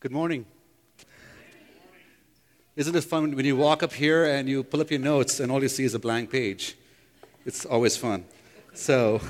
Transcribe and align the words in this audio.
Good 0.00 0.12
morning. 0.12 0.46
Isn't 2.74 2.96
it 2.96 3.04
fun 3.04 3.36
when 3.36 3.44
you 3.44 3.54
walk 3.54 3.82
up 3.82 3.92
here 3.92 4.24
and 4.24 4.48
you 4.48 4.64
pull 4.64 4.80
up 4.80 4.90
your 4.90 4.98
notes 4.98 5.40
and 5.40 5.52
all 5.52 5.62
you 5.62 5.68
see 5.68 5.84
is 5.84 5.92
a 5.92 5.98
blank 5.98 6.30
page? 6.30 6.74
It's 7.44 7.66
always 7.66 7.98
fun. 7.98 8.24
So, 8.72 9.20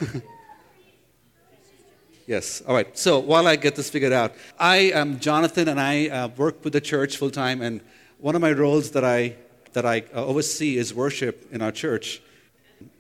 yes. 2.29 2.63
All 2.69 2.73
right. 2.73 2.97
So, 2.97 3.19
while 3.19 3.49
I 3.49 3.57
get 3.57 3.75
this 3.75 3.91
figured 3.91 4.13
out, 4.13 4.33
I 4.61 4.93
am 4.95 5.19
Jonathan 5.19 5.67
and 5.67 5.81
I 5.81 6.07
uh, 6.09 6.29
work 6.29 6.63
with 6.63 6.73
the 6.73 6.81
church 6.81 7.17
full 7.17 7.33
time. 7.33 7.63
And 7.63 7.81
one 8.19 8.37
of 8.37 8.41
my 8.41 8.53
roles 8.53 8.93
that 8.93 9.05
I, 9.05 9.35
that 9.73 9.85
I 9.85 10.05
uh, 10.15 10.25
oversee 10.25 10.77
is 10.77 10.95
worship 10.95 11.53
in 11.53 11.63
our 11.63 11.73
church. 11.73 12.23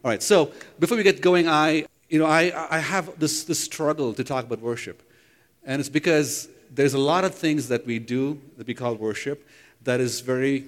All 0.05 0.11
right. 0.11 0.25
So, 0.25 0.51
before 0.81 0.97
we 0.97 1.05
get 1.05 1.21
going, 1.21 1.47
I, 1.47 1.87
you 2.09 2.19
know, 2.19 2.27
I, 2.27 2.53
I 2.69 2.81
have 2.81 3.17
this, 3.21 3.45
this 3.45 3.61
struggle 3.61 4.13
to 4.15 4.25
talk 4.25 4.45
about 4.45 4.59
worship. 4.59 5.09
And 5.63 5.79
it's 5.79 5.89
because 5.89 6.49
there's 6.71 6.95
a 6.95 6.99
lot 6.99 7.25
of 7.25 7.35
things 7.35 7.69
that 7.69 7.87
we 7.87 7.99
do 7.99 8.41
that 8.57 8.67
we 8.67 8.75
call 8.75 8.95
worship 8.95 9.47
that 9.83 10.01
is 10.01 10.21
very 10.21 10.67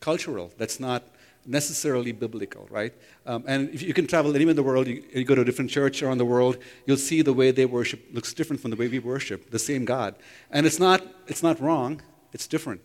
cultural. 0.00 0.52
That's 0.58 0.78
not 0.78 1.04
necessarily 1.46 2.12
biblical, 2.12 2.68
right? 2.70 2.92
Um, 3.26 3.44
and 3.46 3.70
if 3.70 3.82
you 3.82 3.94
can 3.94 4.06
travel 4.06 4.34
anywhere 4.34 4.50
in 4.50 4.56
the 4.56 4.62
world, 4.62 4.86
you, 4.86 5.02
you, 5.12 5.24
go 5.24 5.34
to 5.34 5.40
a 5.40 5.44
different 5.44 5.70
church 5.70 6.02
around 6.02 6.18
the 6.18 6.24
world, 6.24 6.58
you'll 6.86 6.96
see 6.96 7.22
the 7.22 7.32
way 7.32 7.50
they 7.50 7.66
worship 7.66 8.00
looks 8.12 8.32
different 8.32 8.60
from 8.60 8.70
the 8.70 8.76
way 8.76 8.88
we 8.88 8.98
worship 8.98 9.50
the 9.50 9.58
same 9.58 9.84
God. 9.84 10.14
And 10.50 10.66
it's 10.66 10.78
not, 10.78 11.02
it's 11.26 11.42
not 11.42 11.60
wrong, 11.60 12.00
it's 12.32 12.46
different. 12.46 12.80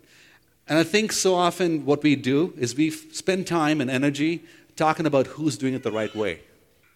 And 0.67 0.77
I 0.79 0.83
think 0.83 1.11
so 1.11 1.35
often 1.35 1.85
what 1.85 2.03
we 2.03 2.15
do 2.15 2.53
is 2.57 2.75
we 2.75 2.89
spend 2.89 3.47
time 3.47 3.79
and 3.79 3.89
energy 3.89 4.43
talking 4.75 5.05
about 5.05 5.27
who's 5.27 5.57
doing 5.57 5.73
it 5.73 5.83
the 5.83 5.91
right 5.91 6.13
way. 6.15 6.41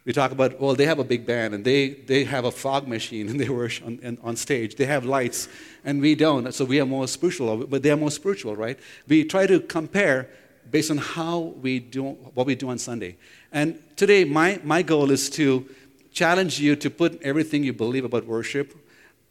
We 0.04 0.14
talk 0.14 0.32
about, 0.32 0.60
well, 0.60 0.74
they 0.74 0.86
have 0.86 1.00
a 1.00 1.04
big 1.04 1.26
band 1.26 1.54
and 1.54 1.64
they, 1.64 1.90
they 1.90 2.24
have 2.24 2.46
a 2.46 2.52
fog 2.52 2.88
machine 2.88 3.30
and 3.30 3.40
they 3.40 3.50
worship 3.50 3.86
on, 3.86 4.18
on 4.24 4.36
stage. 4.36 4.76
They 4.76 4.86
have 4.86 5.06
lights 5.06 5.48
and 5.86 6.02
we 6.02 6.16
don't. 6.16 6.52
So 6.54 6.66
we 6.66 6.80
are 6.80 6.86
more 6.86 7.08
spiritual, 7.08 7.68
but 7.68 7.84
they 7.84 7.92
are 7.92 7.98
more 7.98 8.12
spiritual, 8.12 8.56
right? 8.56 8.80
We 9.08 9.24
try 9.26 9.46
to 9.46 9.60
compare 9.60 10.28
based 10.70 10.90
on 10.90 10.98
how 10.98 11.40
we 11.62 11.80
do 11.80 12.04
what 12.34 12.48
we 12.48 12.56
do 12.56 12.70
on 12.70 12.78
Sunday. 12.78 13.18
And 13.52 13.82
today, 13.96 14.24
my, 14.24 14.60
my 14.64 14.82
goal 14.82 15.12
is 15.12 15.30
to 15.32 15.68
challenge 16.14 16.60
you 16.60 16.76
to 16.78 16.90
put 16.90 17.22
everything 17.22 17.64
you 17.64 17.74
believe 17.74 18.06
about 18.06 18.26
worship 18.26 18.76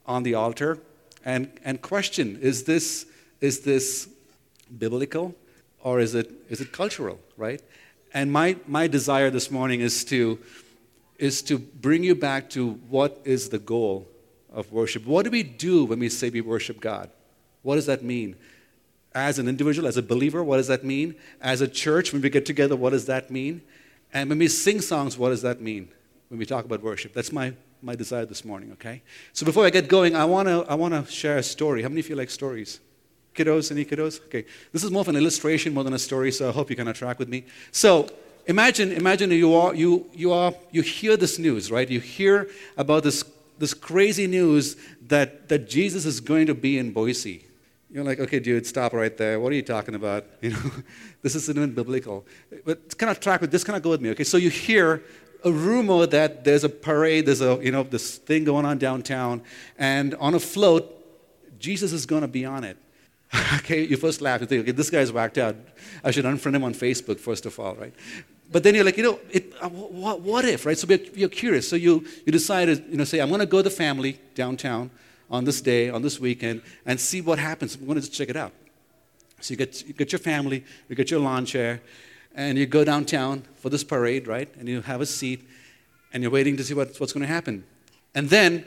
on 0.06 0.22
the 0.22 0.34
altar 0.34 0.78
and, 1.24 1.50
and 1.64 1.82
question 1.82 2.38
is 2.40 2.64
this, 2.64 3.06
is 3.40 3.60
this 3.60 4.08
biblical 4.78 5.34
or 5.82 6.00
is 6.00 6.14
it, 6.14 6.30
is 6.48 6.60
it 6.60 6.72
cultural, 6.72 7.18
right? 7.36 7.62
And 8.12 8.32
my, 8.32 8.56
my 8.66 8.86
desire 8.86 9.30
this 9.30 9.50
morning 9.50 9.80
is 9.80 10.04
to, 10.06 10.38
is 11.18 11.42
to 11.42 11.58
bring 11.58 12.02
you 12.02 12.14
back 12.14 12.50
to 12.50 12.72
what 12.88 13.20
is 13.24 13.48
the 13.50 13.58
goal 13.58 14.08
of 14.52 14.72
worship. 14.72 15.06
What 15.06 15.24
do 15.24 15.30
we 15.30 15.42
do 15.42 15.84
when 15.84 15.98
we 16.00 16.08
say 16.08 16.30
we 16.30 16.40
worship 16.40 16.80
God? 16.80 17.10
What 17.62 17.76
does 17.76 17.86
that 17.86 18.02
mean? 18.02 18.36
As 19.14 19.38
an 19.38 19.48
individual, 19.48 19.86
as 19.88 19.96
a 19.96 20.02
believer, 20.02 20.42
what 20.42 20.56
does 20.56 20.68
that 20.68 20.84
mean? 20.84 21.14
As 21.40 21.60
a 21.60 21.68
church, 21.68 22.12
when 22.12 22.22
we 22.22 22.30
get 22.30 22.46
together, 22.46 22.76
what 22.76 22.90
does 22.90 23.06
that 23.06 23.30
mean? 23.30 23.62
And 24.12 24.28
when 24.28 24.38
we 24.38 24.48
sing 24.48 24.80
songs, 24.80 25.16
what 25.16 25.30
does 25.30 25.42
that 25.42 25.60
mean 25.60 25.88
when 26.28 26.38
we 26.38 26.46
talk 26.46 26.64
about 26.64 26.82
worship? 26.82 27.12
That's 27.12 27.32
my, 27.32 27.52
my 27.82 27.94
desire 27.94 28.26
this 28.26 28.44
morning, 28.44 28.72
okay? 28.72 29.02
So 29.32 29.46
before 29.46 29.66
I 29.66 29.70
get 29.70 29.88
going, 29.88 30.16
I 30.16 30.24
want 30.24 30.48
to 30.48 30.64
I 30.68 30.74
wanna 30.74 31.06
share 31.06 31.38
a 31.38 31.42
story. 31.42 31.82
How 31.82 31.88
many 31.88 32.00
of 32.00 32.08
you 32.08 32.16
like 32.16 32.30
stories? 32.30 32.80
Kiddos, 33.34 33.70
any 33.70 33.84
kiddos? 33.84 34.24
Okay. 34.26 34.44
This 34.72 34.84
is 34.84 34.90
more 34.90 35.02
of 35.02 35.08
an 35.08 35.16
illustration 35.16 35.72
more 35.72 35.84
than 35.84 35.94
a 35.94 35.98
story, 35.98 36.32
so 36.32 36.48
I 36.48 36.52
hope 36.52 36.70
you 36.70 36.76
can 36.76 36.92
track 36.92 37.18
with 37.18 37.28
me. 37.28 37.44
So 37.72 38.08
imagine, 38.46 38.92
imagine 38.92 39.30
you 39.30 39.54
are 39.54 39.74
you 39.74 40.10
you 40.12 40.32
are 40.32 40.52
you 40.72 40.82
hear 40.82 41.16
this 41.16 41.38
news, 41.38 41.70
right? 41.70 41.88
You 41.88 42.00
hear 42.00 42.48
about 42.76 43.04
this 43.04 43.24
this 43.60 43.74
crazy 43.74 44.26
news 44.26 44.76
that, 45.08 45.48
that 45.50 45.68
Jesus 45.68 46.06
is 46.06 46.18
going 46.18 46.46
to 46.46 46.54
be 46.54 46.78
in 46.78 46.92
Boise. 46.92 47.44
You're 47.90 48.04
like, 48.04 48.18
okay, 48.18 48.40
dude, 48.40 48.66
stop 48.66 48.92
right 48.94 49.14
there. 49.16 49.38
What 49.38 49.52
are 49.52 49.56
you 49.56 49.62
talking 49.62 49.94
about? 49.94 50.24
You 50.40 50.50
know, 50.50 50.70
this 51.22 51.34
isn't 51.34 51.56
even 51.56 51.74
biblical. 51.74 52.24
But 52.64 52.96
kind 52.96 53.10
of 53.10 53.20
track 53.20 53.42
with 53.42 53.50
this, 53.52 53.62
kind 53.62 53.76
of 53.76 53.82
go 53.82 53.90
with 53.90 54.00
me. 54.00 54.10
Okay, 54.10 54.24
so 54.24 54.38
you 54.38 54.48
hear 54.48 55.02
a 55.44 55.52
rumor 55.52 56.06
that 56.06 56.44
there's 56.44 56.64
a 56.64 56.68
parade, 56.68 57.26
there's 57.26 57.42
a 57.42 57.58
you 57.62 57.70
know 57.70 57.82
this 57.82 58.16
thing 58.16 58.44
going 58.44 58.64
on 58.64 58.78
downtown, 58.78 59.42
and 59.76 60.14
on 60.14 60.34
a 60.34 60.40
float, 60.40 60.84
Jesus 61.58 61.92
is 61.92 62.06
going 62.06 62.22
to 62.22 62.28
be 62.28 62.46
on 62.46 62.64
it. 62.64 62.78
okay, 63.56 63.84
you 63.84 63.96
first 63.96 64.20
laugh. 64.20 64.40
You 64.40 64.46
think, 64.46 64.62
okay, 64.62 64.72
this 64.72 64.90
guy's 64.90 65.12
whacked 65.12 65.38
out. 65.38 65.56
I 66.02 66.10
should 66.10 66.24
unfriend 66.24 66.56
him 66.56 66.64
on 66.64 66.74
Facebook, 66.74 67.20
first 67.20 67.46
of 67.46 67.58
all, 67.58 67.74
right? 67.76 67.94
But 68.50 68.64
then 68.64 68.74
you're 68.74 68.84
like, 68.84 68.96
you 68.96 69.04
know, 69.04 69.20
it, 69.30 69.52
uh, 69.60 69.68
what, 69.68 70.20
what, 70.20 70.44
if, 70.44 70.66
right? 70.66 70.76
So 70.76 70.88
you're 71.14 71.28
curious. 71.28 71.68
So 71.68 71.76
you, 71.76 72.04
you 72.26 72.32
decide 72.32 72.64
to, 72.66 72.82
you 72.90 72.96
know, 72.96 73.04
say, 73.04 73.20
I'm 73.20 73.28
going 73.28 73.40
to 73.40 73.46
go 73.46 73.58
to 73.58 73.62
the 73.62 73.70
family 73.70 74.18
downtown 74.34 74.90
on 75.30 75.44
this 75.44 75.60
day, 75.60 75.88
on 75.88 76.02
this 76.02 76.18
weekend, 76.18 76.62
and 76.84 76.98
see 76.98 77.20
what 77.20 77.38
happens. 77.38 77.76
I'm 77.76 77.86
going 77.86 77.94
to 77.94 78.00
just 78.00 78.12
check 78.12 78.28
it 78.28 78.36
out. 78.36 78.52
So 79.40 79.52
you 79.52 79.56
get, 79.56 79.86
you 79.86 79.94
get 79.94 80.10
your 80.10 80.18
family, 80.18 80.64
you 80.88 80.96
get 80.96 81.10
your 81.10 81.20
lawn 81.20 81.46
chair, 81.46 81.80
and 82.34 82.58
you 82.58 82.66
go 82.66 82.84
downtown 82.84 83.44
for 83.54 83.70
this 83.70 83.84
parade, 83.84 84.26
right? 84.26 84.52
And 84.58 84.68
you 84.68 84.80
have 84.82 85.00
a 85.00 85.06
seat, 85.06 85.48
and 86.12 86.22
you're 86.22 86.32
waiting 86.32 86.56
to 86.56 86.64
see 86.64 86.74
what, 86.74 86.98
what's 86.98 87.12
going 87.12 87.22
to 87.22 87.32
happen. 87.32 87.64
And 88.14 88.28
then, 88.28 88.66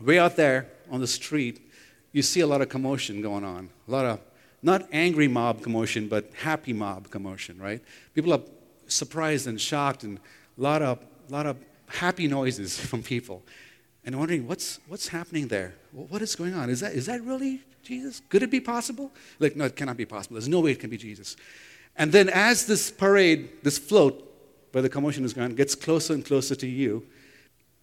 way 0.00 0.18
out 0.18 0.36
there 0.36 0.68
on 0.90 1.00
the 1.00 1.06
street, 1.06 1.71
you 2.12 2.22
see 2.22 2.40
a 2.40 2.46
lot 2.46 2.60
of 2.60 2.68
commotion 2.68 3.22
going 3.22 3.44
on. 3.44 3.70
A 3.88 3.90
lot 3.90 4.04
of, 4.04 4.20
not 4.62 4.86
angry 4.92 5.28
mob 5.28 5.62
commotion, 5.62 6.08
but 6.08 6.30
happy 6.34 6.72
mob 6.72 7.10
commotion, 7.10 7.58
right? 7.58 7.82
People 8.14 8.32
are 8.32 8.40
surprised 8.86 9.46
and 9.46 9.60
shocked 9.60 10.04
and 10.04 10.18
a 10.58 10.60
lot 10.60 10.82
of, 10.82 10.98
lot 11.28 11.46
of 11.46 11.56
happy 11.86 12.28
noises 12.28 12.78
from 12.88 13.02
people. 13.02 13.42
And 14.04 14.18
wondering, 14.18 14.48
what's, 14.48 14.80
what's 14.88 15.08
happening 15.08 15.48
there? 15.48 15.74
What 15.92 16.22
is 16.22 16.34
going 16.34 16.54
on? 16.54 16.70
Is 16.70 16.80
that, 16.80 16.92
is 16.92 17.06
that 17.06 17.22
really 17.22 17.60
Jesus? 17.82 18.20
Could 18.28 18.42
it 18.42 18.50
be 18.50 18.60
possible? 18.60 19.12
Like, 19.38 19.56
no, 19.56 19.64
it 19.64 19.76
cannot 19.76 19.96
be 19.96 20.06
possible. 20.06 20.34
There's 20.34 20.48
no 20.48 20.60
way 20.60 20.72
it 20.72 20.80
can 20.80 20.90
be 20.90 20.96
Jesus. 20.96 21.36
And 21.96 22.10
then 22.10 22.28
as 22.28 22.66
this 22.66 22.90
parade, 22.90 23.62
this 23.62 23.78
float, 23.78 24.28
where 24.72 24.82
the 24.82 24.88
commotion 24.88 25.24
is 25.24 25.32
going, 25.34 25.54
gets 25.54 25.74
closer 25.74 26.14
and 26.14 26.24
closer 26.24 26.54
to 26.56 26.66
you, 26.66 27.06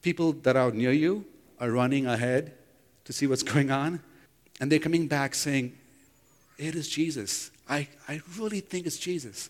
people 0.01 0.34
that 0.34 0.56
are 0.56 0.72
near 0.72 0.91
you 0.91 1.25
are 1.59 1.69
running 1.69 2.07
ahead 2.07 2.53
to 3.06 3.13
see 3.13 3.28
what's 3.28 3.44
going 3.53 3.72
on. 3.72 4.01
And 4.59 4.72
they're 4.72 4.80
coming 4.80 5.08
back 5.08 5.36
saying, 5.36 5.74
It 6.58 6.75
is 6.75 6.90
Jesus. 6.90 7.52
I, 7.68 7.88
I 8.08 8.22
really 8.38 8.59
think 8.59 8.88
it's 8.88 8.97
Jesus. 8.97 9.50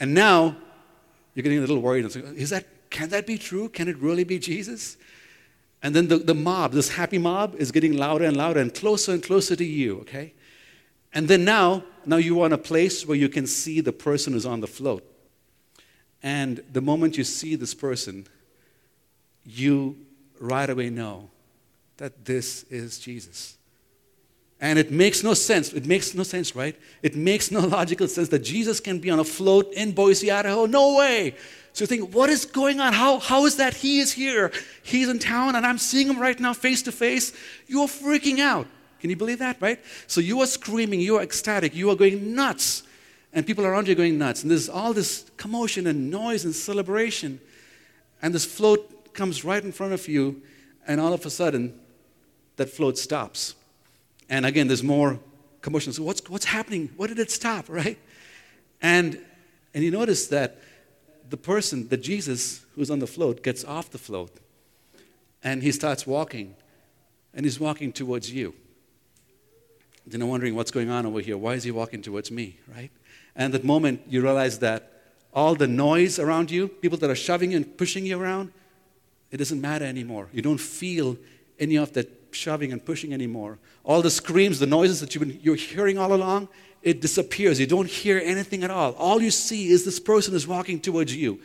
And 0.00 0.14
now 0.14 0.56
you're 1.34 1.42
getting 1.42 1.58
a 1.58 1.60
little 1.60 1.80
worried. 1.80 2.04
Is 2.04 2.50
that, 2.50 2.66
can 2.90 3.10
that 3.10 3.26
be 3.26 3.38
true? 3.38 3.68
Can 3.68 3.88
it 3.88 3.96
really 3.98 4.24
be 4.24 4.38
Jesus? 4.38 4.96
And 5.82 5.94
then 5.94 6.08
the, 6.08 6.16
the 6.16 6.34
mob, 6.34 6.72
this 6.72 6.88
happy 6.88 7.18
mob, 7.18 7.54
is 7.58 7.70
getting 7.70 7.92
louder 7.92 8.24
and 8.24 8.36
louder 8.36 8.60
and 8.60 8.74
closer 8.74 9.12
and 9.12 9.22
closer 9.22 9.54
to 9.54 9.64
you, 9.64 10.00
okay? 10.00 10.32
And 11.12 11.28
then 11.28 11.44
now, 11.44 11.84
now 12.06 12.16
you 12.16 12.40
are 12.40 12.46
in 12.46 12.52
a 12.52 12.58
place 12.58 13.06
where 13.06 13.18
you 13.18 13.28
can 13.28 13.46
see 13.46 13.80
the 13.80 13.92
person 13.92 14.32
who's 14.32 14.46
on 14.46 14.60
the 14.60 14.66
float. 14.66 15.04
And 16.22 16.64
the 16.72 16.80
moment 16.80 17.18
you 17.18 17.24
see 17.24 17.54
this 17.54 17.74
person, 17.74 18.26
you 19.44 19.98
right 20.40 20.70
away 20.70 20.88
know 20.88 21.28
that 21.98 22.24
this 22.24 22.64
is 22.64 22.98
Jesus. 22.98 23.58
And 24.64 24.78
it 24.78 24.90
makes 24.90 25.22
no 25.22 25.34
sense. 25.34 25.74
It 25.74 25.84
makes 25.84 26.14
no 26.14 26.22
sense, 26.22 26.56
right? 26.56 26.74
It 27.02 27.14
makes 27.14 27.50
no 27.50 27.60
logical 27.78 28.08
sense 28.08 28.30
that 28.30 28.38
Jesus 28.38 28.80
can 28.80 28.98
be 28.98 29.10
on 29.10 29.18
a 29.18 29.24
float 29.24 29.70
in 29.74 29.92
Boise, 29.92 30.30
Idaho. 30.30 30.64
No 30.64 30.96
way. 30.96 31.34
So 31.74 31.82
you 31.82 31.86
think, 31.86 32.14
what 32.14 32.30
is 32.30 32.46
going 32.46 32.80
on? 32.80 32.94
How, 32.94 33.18
how 33.18 33.44
is 33.44 33.56
that 33.56 33.74
he 33.74 34.00
is 34.00 34.12
here? 34.12 34.50
He's 34.82 35.10
in 35.10 35.18
town 35.18 35.54
and 35.54 35.66
I'm 35.66 35.76
seeing 35.76 36.08
him 36.08 36.18
right 36.18 36.40
now 36.40 36.54
face 36.54 36.80
to 36.84 36.92
face. 36.92 37.34
You're 37.66 37.88
freaking 37.88 38.38
out. 38.38 38.66
Can 39.00 39.10
you 39.10 39.16
believe 39.16 39.40
that, 39.40 39.60
right? 39.60 39.78
So 40.06 40.22
you 40.22 40.40
are 40.40 40.46
screaming, 40.46 40.98
you 40.98 41.16
are 41.18 41.22
ecstatic, 41.22 41.74
you 41.74 41.90
are 41.90 41.94
going 41.94 42.34
nuts. 42.34 42.84
And 43.34 43.46
people 43.46 43.66
around 43.66 43.86
you 43.86 43.92
are 43.92 43.96
going 43.96 44.16
nuts. 44.16 44.44
And 44.44 44.50
there's 44.50 44.70
all 44.70 44.94
this 44.94 45.26
commotion 45.36 45.86
and 45.86 46.10
noise 46.10 46.46
and 46.46 46.54
celebration. 46.54 47.38
And 48.22 48.32
this 48.32 48.46
float 48.46 49.12
comes 49.12 49.44
right 49.44 49.62
in 49.62 49.72
front 49.72 49.92
of 49.92 50.08
you, 50.08 50.40
and 50.86 51.02
all 51.02 51.12
of 51.12 51.26
a 51.26 51.30
sudden, 51.30 51.78
that 52.56 52.70
float 52.70 52.96
stops. 52.96 53.56
And 54.28 54.46
again, 54.46 54.68
there's 54.68 54.82
more 54.82 55.18
commotion. 55.60 55.92
So 55.92 56.02
what's, 56.02 56.28
what's 56.28 56.44
happening? 56.44 56.90
What 56.96 57.08
did 57.08 57.18
it 57.18 57.30
stop, 57.30 57.66
right? 57.68 57.98
And, 58.80 59.18
and 59.72 59.82
you 59.84 59.90
notice 59.90 60.26
that 60.28 60.60
the 61.30 61.36
person, 61.36 61.88
the 61.88 61.96
Jesus 61.96 62.64
who's 62.74 62.90
on 62.90 62.98
the 62.98 63.06
float, 63.06 63.42
gets 63.42 63.64
off 63.64 63.90
the 63.90 63.98
float 63.98 64.38
and 65.42 65.62
he 65.62 65.72
starts 65.72 66.06
walking. 66.06 66.56
And 67.34 67.44
he's 67.44 67.58
walking 67.58 67.92
towards 67.92 68.32
you. 68.32 68.54
Then 70.06 70.22
I'm 70.22 70.28
wondering 70.28 70.54
what's 70.54 70.70
going 70.70 70.90
on 70.90 71.06
over 71.06 71.20
here. 71.20 71.36
Why 71.36 71.54
is 71.54 71.64
he 71.64 71.70
walking 71.70 72.02
towards 72.02 72.30
me, 72.30 72.58
right? 72.74 72.90
And 73.34 73.52
at 73.52 73.60
that 73.60 73.66
moment, 73.66 74.02
you 74.08 74.22
realize 74.22 74.60
that 74.60 74.92
all 75.32 75.54
the 75.54 75.66
noise 75.66 76.18
around 76.18 76.50
you, 76.50 76.68
people 76.68 76.96
that 76.98 77.10
are 77.10 77.16
shoving 77.16 77.50
you 77.50 77.56
and 77.56 77.76
pushing 77.76 78.06
you 78.06 78.20
around, 78.20 78.52
it 79.30 79.38
doesn't 79.38 79.60
matter 79.60 79.84
anymore. 79.84 80.28
You 80.32 80.42
don't 80.42 80.60
feel 80.60 81.16
any 81.58 81.76
of 81.76 81.92
that 81.94 82.23
shoving 82.34 82.72
and 82.72 82.84
pushing 82.84 83.12
anymore. 83.12 83.58
All 83.84 84.02
the 84.02 84.10
screams, 84.10 84.58
the 84.58 84.66
noises 84.66 85.00
that 85.00 85.14
you've 85.14 85.26
been, 85.26 85.40
you're 85.42 85.54
hearing 85.54 85.98
all 85.98 86.12
along, 86.12 86.48
it 86.82 87.00
disappears. 87.00 87.58
You 87.58 87.66
don't 87.66 87.88
hear 87.88 88.20
anything 88.22 88.62
at 88.62 88.70
all. 88.70 88.92
All 88.92 89.22
you 89.22 89.30
see 89.30 89.68
is 89.68 89.84
this 89.84 89.98
person 89.98 90.34
is 90.34 90.46
walking 90.46 90.80
towards 90.80 91.14
you. 91.16 91.40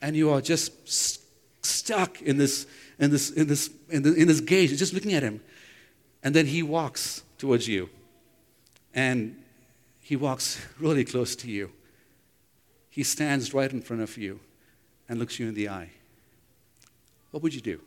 And 0.00 0.16
you 0.16 0.30
are 0.30 0.40
just 0.40 0.88
st- 0.88 1.24
stuck 1.62 2.22
in 2.22 2.38
this, 2.38 2.66
in 2.98 3.10
this, 3.10 3.30
in 3.30 3.48
this, 3.48 3.70
in, 3.88 4.02
the, 4.02 4.14
in 4.14 4.28
this 4.28 4.40
gaze. 4.40 4.70
You're 4.70 4.78
just 4.78 4.94
looking 4.94 5.12
at 5.12 5.22
him. 5.22 5.40
And 6.22 6.34
then 6.34 6.46
he 6.46 6.62
walks 6.62 7.22
towards 7.36 7.66
you. 7.66 7.90
And 8.94 9.42
he 10.00 10.16
walks 10.16 10.64
really 10.78 11.04
close 11.04 11.34
to 11.36 11.50
you. 11.50 11.72
He 12.88 13.02
stands 13.02 13.52
right 13.52 13.72
in 13.72 13.82
front 13.82 14.02
of 14.02 14.16
you 14.16 14.40
and 15.08 15.18
looks 15.18 15.38
you 15.38 15.48
in 15.48 15.54
the 15.54 15.68
eye. 15.68 15.90
What 17.30 17.42
would 17.42 17.54
you 17.54 17.60
do? 17.60 17.80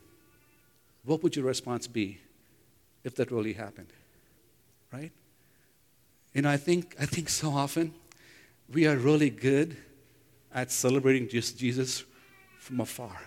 What 1.05 1.23
would 1.23 1.35
your 1.35 1.45
response 1.45 1.87
be 1.87 2.19
if 3.03 3.15
that 3.15 3.31
really 3.31 3.53
happened? 3.53 3.91
Right? 4.91 5.11
You 6.33 6.43
know, 6.43 6.49
I 6.49 6.57
think, 6.57 6.95
I 6.99 7.05
think 7.05 7.29
so 7.29 7.51
often 7.51 7.93
we 8.71 8.87
are 8.87 8.95
really 8.95 9.29
good 9.29 9.77
at 10.53 10.71
celebrating 10.71 11.27
just 11.27 11.57
Jesus 11.57 12.03
from 12.59 12.79
afar. 12.79 13.21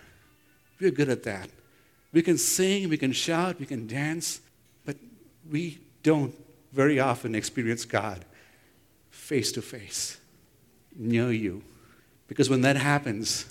We're 0.80 0.90
good 0.90 1.08
at 1.08 1.22
that. 1.24 1.50
We 2.12 2.22
can 2.22 2.38
sing, 2.38 2.88
we 2.88 2.96
can 2.96 3.12
shout, 3.12 3.60
we 3.60 3.66
can 3.66 3.86
dance, 3.86 4.40
but 4.84 4.96
we 5.50 5.80
don't 6.02 6.34
very 6.72 6.98
often 7.00 7.34
experience 7.34 7.84
God 7.84 8.24
face 9.10 9.50
to 9.52 9.62
face, 9.62 10.18
near 10.94 11.32
you. 11.32 11.62
Because 12.28 12.48
when 12.48 12.60
that 12.62 12.76
happens, 12.76 13.46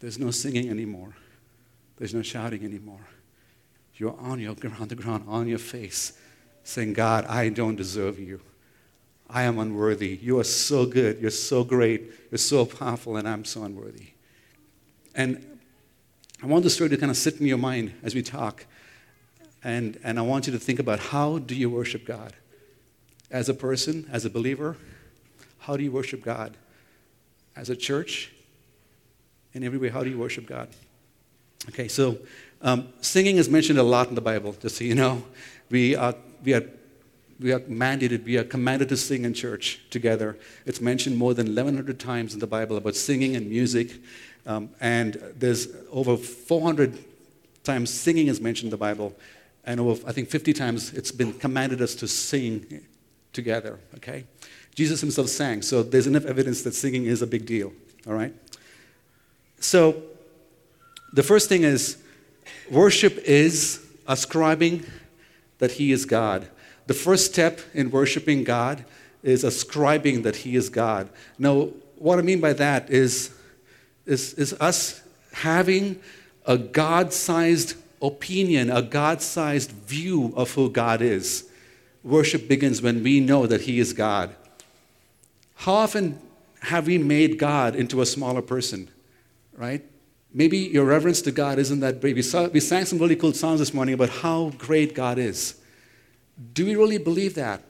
there's 0.00 0.18
no 0.18 0.30
singing 0.30 0.68
anymore, 0.68 1.14
there's 1.96 2.14
no 2.14 2.22
shouting 2.22 2.64
anymore. 2.64 3.06
You're 4.00 4.18
on, 4.18 4.40
your, 4.40 4.56
on 4.80 4.88
the 4.88 4.94
ground, 4.94 5.24
on 5.28 5.46
your 5.46 5.58
face, 5.58 6.14
saying, 6.64 6.94
God, 6.94 7.26
I 7.26 7.50
don't 7.50 7.76
deserve 7.76 8.18
you. 8.18 8.40
I 9.28 9.42
am 9.42 9.58
unworthy. 9.58 10.18
You 10.22 10.38
are 10.38 10.44
so 10.44 10.86
good. 10.86 11.20
You're 11.20 11.30
so 11.30 11.64
great. 11.64 12.10
You're 12.30 12.38
so 12.38 12.64
powerful, 12.64 13.18
and 13.18 13.28
I'm 13.28 13.44
so 13.44 13.62
unworthy. 13.62 14.12
And 15.14 15.58
I 16.42 16.46
want 16.46 16.64
the 16.64 16.70
story 16.70 16.88
to 16.88 16.96
kind 16.96 17.10
of 17.10 17.16
sit 17.18 17.42
in 17.42 17.46
your 17.46 17.58
mind 17.58 17.92
as 18.02 18.14
we 18.14 18.22
talk. 18.22 18.64
And, 19.62 20.00
and 20.02 20.18
I 20.18 20.22
want 20.22 20.46
you 20.46 20.54
to 20.54 20.58
think 20.58 20.78
about 20.78 20.98
how 20.98 21.38
do 21.38 21.54
you 21.54 21.68
worship 21.68 22.06
God? 22.06 22.32
As 23.30 23.50
a 23.50 23.54
person, 23.54 24.08
as 24.10 24.24
a 24.24 24.30
believer, 24.30 24.78
how 25.58 25.76
do 25.76 25.84
you 25.84 25.92
worship 25.92 26.24
God? 26.24 26.56
As 27.54 27.68
a 27.68 27.76
church, 27.76 28.32
in 29.52 29.62
every 29.62 29.78
way, 29.78 29.90
how 29.90 30.02
do 30.02 30.08
you 30.08 30.18
worship 30.18 30.46
God? 30.46 30.70
Okay, 31.68 31.88
so 31.88 32.16
um, 32.62 32.88
singing 33.00 33.36
is 33.36 33.48
mentioned 33.48 33.78
a 33.78 33.82
lot 33.82 34.08
in 34.08 34.14
the 34.14 34.20
Bible, 34.20 34.54
just 34.60 34.76
so 34.76 34.84
you 34.84 34.94
know. 34.94 35.22
We 35.70 35.96
are, 35.96 36.14
we, 36.44 36.54
are, 36.54 36.64
we 37.38 37.52
are 37.52 37.60
mandated, 37.60 38.24
we 38.24 38.36
are 38.36 38.44
commanded 38.44 38.88
to 38.90 38.96
sing 38.96 39.24
in 39.24 39.34
church 39.34 39.80
together. 39.90 40.36
It's 40.66 40.80
mentioned 40.80 41.16
more 41.16 41.32
than 41.32 41.46
1,100 41.46 41.98
times 41.98 42.34
in 42.34 42.40
the 42.40 42.46
Bible 42.46 42.76
about 42.76 42.96
singing 42.96 43.34
and 43.34 43.48
music. 43.48 44.00
Um, 44.46 44.70
and 44.80 45.14
there's 45.36 45.68
over 45.90 46.16
400 46.16 46.98
times 47.64 47.90
singing 47.90 48.26
is 48.26 48.40
mentioned 48.40 48.66
in 48.66 48.70
the 48.70 48.76
Bible. 48.76 49.16
And 49.64 49.80
over, 49.80 50.06
I 50.06 50.12
think, 50.12 50.28
50 50.28 50.52
times 50.52 50.92
it's 50.92 51.12
been 51.12 51.32
commanded 51.32 51.80
us 51.80 51.94
to 51.96 52.08
sing 52.08 52.82
together, 53.32 53.78
okay? 53.96 54.24
Jesus 54.74 55.00
himself 55.00 55.28
sang, 55.28 55.62
so 55.62 55.82
there's 55.82 56.06
enough 56.06 56.24
evidence 56.24 56.62
that 56.62 56.74
singing 56.74 57.04
is 57.04 57.22
a 57.22 57.26
big 57.26 57.46
deal, 57.46 57.72
all 58.06 58.14
right? 58.14 58.34
So, 59.60 60.02
the 61.12 61.22
first 61.22 61.48
thing 61.48 61.64
is 61.64 61.98
worship 62.70 63.18
is 63.18 63.84
ascribing 64.06 64.84
that 65.58 65.72
He 65.72 65.92
is 65.92 66.04
God. 66.06 66.48
The 66.86 66.94
first 66.94 67.26
step 67.32 67.60
in 67.74 67.90
worshiping 67.90 68.44
God 68.44 68.84
is 69.22 69.44
ascribing 69.44 70.22
that 70.22 70.36
He 70.36 70.56
is 70.56 70.68
God. 70.68 71.08
Now, 71.38 71.68
what 71.96 72.18
I 72.18 72.22
mean 72.22 72.40
by 72.40 72.54
that 72.54 72.90
is, 72.90 73.34
is, 74.06 74.34
is 74.34 74.54
us 74.54 75.02
having 75.32 76.00
a 76.46 76.56
God 76.56 77.12
sized 77.12 77.76
opinion, 78.02 78.70
a 78.70 78.82
God 78.82 79.22
sized 79.22 79.70
view 79.70 80.32
of 80.34 80.50
who 80.52 80.70
God 80.70 81.02
is. 81.02 81.48
Worship 82.02 82.48
begins 82.48 82.80
when 82.80 83.02
we 83.02 83.20
know 83.20 83.46
that 83.46 83.62
He 83.62 83.78
is 83.78 83.92
God. 83.92 84.34
How 85.56 85.74
often 85.74 86.18
have 86.62 86.86
we 86.86 86.96
made 86.96 87.38
God 87.38 87.76
into 87.76 88.00
a 88.00 88.06
smaller 88.06 88.42
person, 88.42 88.88
right? 89.54 89.84
Maybe 90.32 90.58
your 90.58 90.84
reverence 90.84 91.20
to 91.22 91.32
God 91.32 91.58
isn't 91.58 91.80
that 91.80 92.00
great. 92.00 92.14
We, 92.14 92.22
saw, 92.22 92.46
we 92.46 92.60
sang 92.60 92.84
some 92.84 92.98
really 92.98 93.16
cool 93.16 93.32
songs 93.32 93.58
this 93.58 93.74
morning 93.74 93.94
about 93.94 94.10
how 94.10 94.52
great 94.58 94.94
God 94.94 95.18
is. 95.18 95.60
Do 96.52 96.64
we 96.64 96.76
really 96.76 96.98
believe 96.98 97.34
that? 97.34 97.62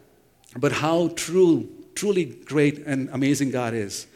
But 0.57 0.73
how 0.73 1.09
true, 1.09 1.69
truly 1.95 2.25
great 2.25 2.79
and 2.87 3.09
amazing 3.11 3.51
God 3.51 3.73
is. 3.73 4.07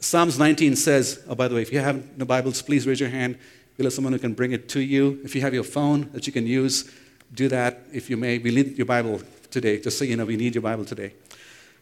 Psalms 0.00 0.38
19 0.38 0.76
says, 0.76 1.24
oh, 1.28 1.34
by 1.34 1.48
the 1.48 1.54
way, 1.54 1.62
if 1.62 1.72
you 1.72 1.80
have 1.80 2.16
no 2.18 2.26
Bibles, 2.26 2.60
please 2.60 2.86
raise 2.86 3.00
your 3.00 3.08
hand. 3.08 3.38
We'll 3.76 3.86
have 3.86 3.92
someone 3.92 4.12
who 4.12 4.18
can 4.18 4.34
bring 4.34 4.52
it 4.52 4.68
to 4.70 4.80
you. 4.80 5.20
If 5.24 5.34
you 5.34 5.40
have 5.40 5.54
your 5.54 5.64
phone 5.64 6.10
that 6.12 6.26
you 6.26 6.32
can 6.32 6.46
use, 6.46 6.90
do 7.32 7.48
that 7.48 7.80
if 7.92 8.10
you 8.10 8.16
may. 8.16 8.38
We 8.38 8.54
need 8.54 8.76
your 8.76 8.86
Bible 8.86 9.20
today, 9.50 9.80
just 9.80 9.98
so 9.98 10.04
you 10.04 10.16
know, 10.16 10.24
we 10.24 10.36
need 10.36 10.54
your 10.54 10.62
Bible 10.62 10.84
today. 10.84 11.14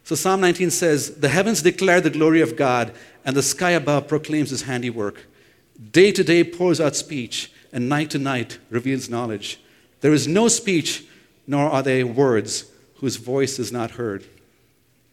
So 0.04 0.14
Psalm 0.14 0.40
19 0.40 0.70
says, 0.70 1.16
The 1.16 1.28
heavens 1.28 1.62
declare 1.62 2.00
the 2.00 2.10
glory 2.10 2.40
of 2.40 2.56
God, 2.56 2.92
and 3.24 3.34
the 3.34 3.42
sky 3.42 3.70
above 3.70 4.06
proclaims 4.06 4.50
his 4.50 4.62
handiwork. 4.62 5.26
Day 5.90 6.12
to 6.12 6.22
day 6.24 6.44
pours 6.44 6.80
out 6.80 6.96
speech, 6.96 7.50
and 7.72 7.88
night 7.88 8.10
to 8.10 8.18
night 8.18 8.58
reveals 8.70 9.08
knowledge. 9.08 9.60
There 10.00 10.12
is 10.12 10.28
no 10.28 10.48
speech, 10.48 11.04
nor 11.46 11.68
are 11.70 11.82
there 11.82 12.06
words 12.06 12.66
whose 12.96 13.16
voice 13.16 13.58
is 13.58 13.72
not 13.72 13.92
heard. 13.92 14.24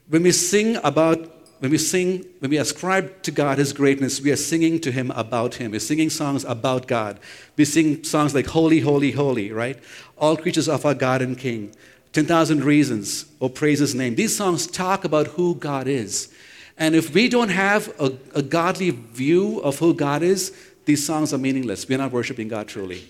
When 0.07 0.23
we 0.23 0.31
sing 0.31 0.77
about 0.83 1.37
when 1.61 1.69
we 1.69 1.77
sing, 1.77 2.25
when 2.39 2.49
we 2.49 2.57
ascribe 2.57 3.21
to 3.21 3.29
God 3.29 3.59
His 3.59 3.71
greatness, 3.71 4.19
we 4.19 4.31
are 4.31 4.35
singing 4.35 4.79
to 4.79 4.91
Him 4.91 5.11
about 5.11 5.55
Him. 5.55 5.69
We're 5.69 5.79
singing 5.79 6.09
songs 6.09 6.43
about 6.43 6.87
God. 6.87 7.19
We 7.55 7.65
sing 7.65 8.03
songs 8.03 8.33
like 8.33 8.47
Holy, 8.47 8.79
Holy, 8.79 9.11
Holy, 9.11 9.51
right? 9.51 9.77
All 10.17 10.35
creatures 10.35 10.67
of 10.67 10.87
our 10.87 10.95
God 10.95 11.21
and 11.21 11.37
King. 11.37 11.75
10,000 12.13 12.63
Reasons, 12.63 13.25
or 13.39 13.47
Praise 13.47 13.77
His 13.77 13.93
Name. 13.93 14.15
These 14.15 14.35
songs 14.35 14.65
talk 14.65 15.05
about 15.05 15.27
who 15.27 15.53
God 15.53 15.87
is. 15.87 16.33
And 16.77 16.95
if 16.95 17.13
we 17.13 17.29
don't 17.29 17.49
have 17.49 17.93
a, 17.99 18.13
a 18.33 18.41
godly 18.41 18.89
view 18.89 19.59
of 19.59 19.79
who 19.79 19.93
God 19.93 20.23
is, 20.23 20.55
these 20.85 21.05
songs 21.05 21.33
are 21.33 21.37
meaningless. 21.37 21.87
We're 21.87 21.97
not 21.97 22.11
worshiping 22.11 22.47
God 22.47 22.67
truly. 22.67 23.07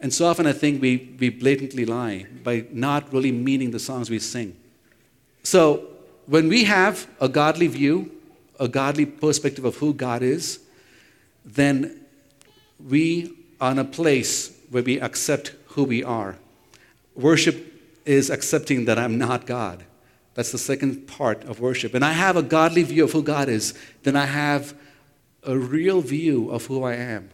And 0.00 0.12
so 0.12 0.26
often 0.26 0.46
I 0.46 0.52
think 0.52 0.80
we, 0.80 1.14
we 1.18 1.28
blatantly 1.28 1.84
lie 1.84 2.26
by 2.44 2.66
not 2.72 3.12
really 3.12 3.32
meaning 3.32 3.72
the 3.72 3.78
songs 3.78 4.10
we 4.10 4.18
sing. 4.18 4.56
So 5.42 5.86
when 6.26 6.48
we 6.48 6.64
have 6.64 7.08
a 7.20 7.28
godly 7.28 7.66
view, 7.66 8.12
a 8.60 8.68
godly 8.68 9.06
perspective 9.06 9.64
of 9.64 9.76
who 9.76 9.92
God 9.92 10.22
is, 10.22 10.60
then 11.44 12.00
we 12.86 13.34
are 13.60 13.72
in 13.72 13.78
a 13.78 13.84
place 13.84 14.56
where 14.70 14.82
we 14.82 15.00
accept 15.00 15.52
who 15.68 15.84
we 15.84 16.04
are. 16.04 16.36
Worship 17.14 17.80
is 18.04 18.30
accepting 18.30 18.84
that 18.84 18.98
I'm 18.98 19.18
not 19.18 19.46
God. 19.46 19.84
That's 20.38 20.52
the 20.52 20.58
second 20.58 21.08
part 21.08 21.42
of 21.46 21.58
worship. 21.58 21.94
And 21.94 22.04
I 22.04 22.12
have 22.12 22.36
a 22.36 22.44
godly 22.44 22.84
view 22.84 23.02
of 23.02 23.10
who 23.10 23.24
God 23.24 23.48
is, 23.48 23.74
then 24.04 24.14
I 24.14 24.26
have 24.26 24.72
a 25.42 25.58
real 25.58 26.00
view 26.00 26.48
of 26.50 26.66
who 26.66 26.84
I 26.84 26.94
am. 26.94 27.30